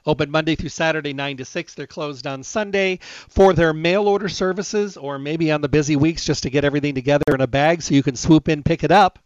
[0.07, 1.75] Open Monday through Saturday, 9 to 6.
[1.75, 6.25] They're closed on Sunday for their mail order services or maybe on the busy weeks
[6.25, 8.91] just to get everything together in a bag so you can swoop in, pick it
[8.91, 9.19] up,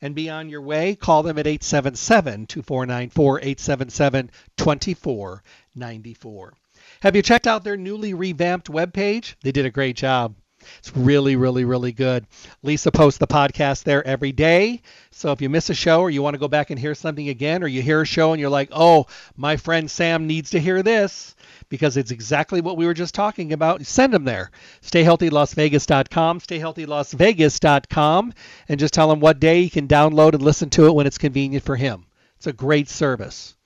[0.00, 0.94] and be on your way.
[0.94, 6.54] Call them at 877 2494 877 2494.
[7.00, 9.34] Have you checked out their newly revamped webpage?
[9.42, 10.34] They did a great job.
[10.78, 12.26] It's really, really, really good.
[12.62, 14.82] Lisa posts the podcast there every day.
[15.10, 17.28] So if you miss a show or you want to go back and hear something
[17.28, 20.60] again, or you hear a show and you're like, oh, my friend Sam needs to
[20.60, 21.34] hear this
[21.68, 24.50] because it's exactly what we were just talking about, send them there.
[24.82, 28.32] StayHealthyLasVegas.com, StayHealthyLasVegas.com,
[28.68, 31.18] and just tell him what day he can download and listen to it when it's
[31.18, 32.06] convenient for him.
[32.36, 33.56] It's a great service.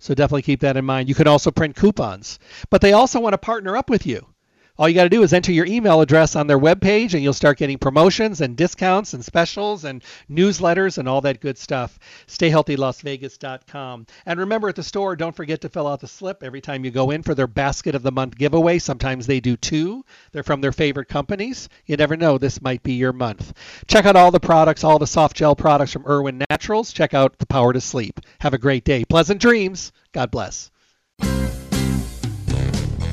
[0.00, 1.10] So definitely keep that in mind.
[1.10, 2.38] You can also print coupons,
[2.70, 4.26] but they also want to partner up with you.
[4.80, 7.34] All you got to do is enter your email address on their webpage and you'll
[7.34, 11.98] start getting promotions and discounts and specials and newsletters and all that good stuff.
[12.28, 14.06] StayHealthyLasVegas.com.
[14.24, 16.90] And remember at the store, don't forget to fill out the slip every time you
[16.90, 18.78] go in for their basket of the month giveaway.
[18.78, 20.02] Sometimes they do two.
[20.32, 21.68] They're from their favorite companies.
[21.84, 23.52] You never know, this might be your month.
[23.86, 26.94] Check out all the products, all the soft gel products from Irwin Naturals.
[26.94, 28.18] Check out the Power to Sleep.
[28.40, 29.04] Have a great day.
[29.04, 29.92] Pleasant dreams.
[30.12, 30.70] God bless.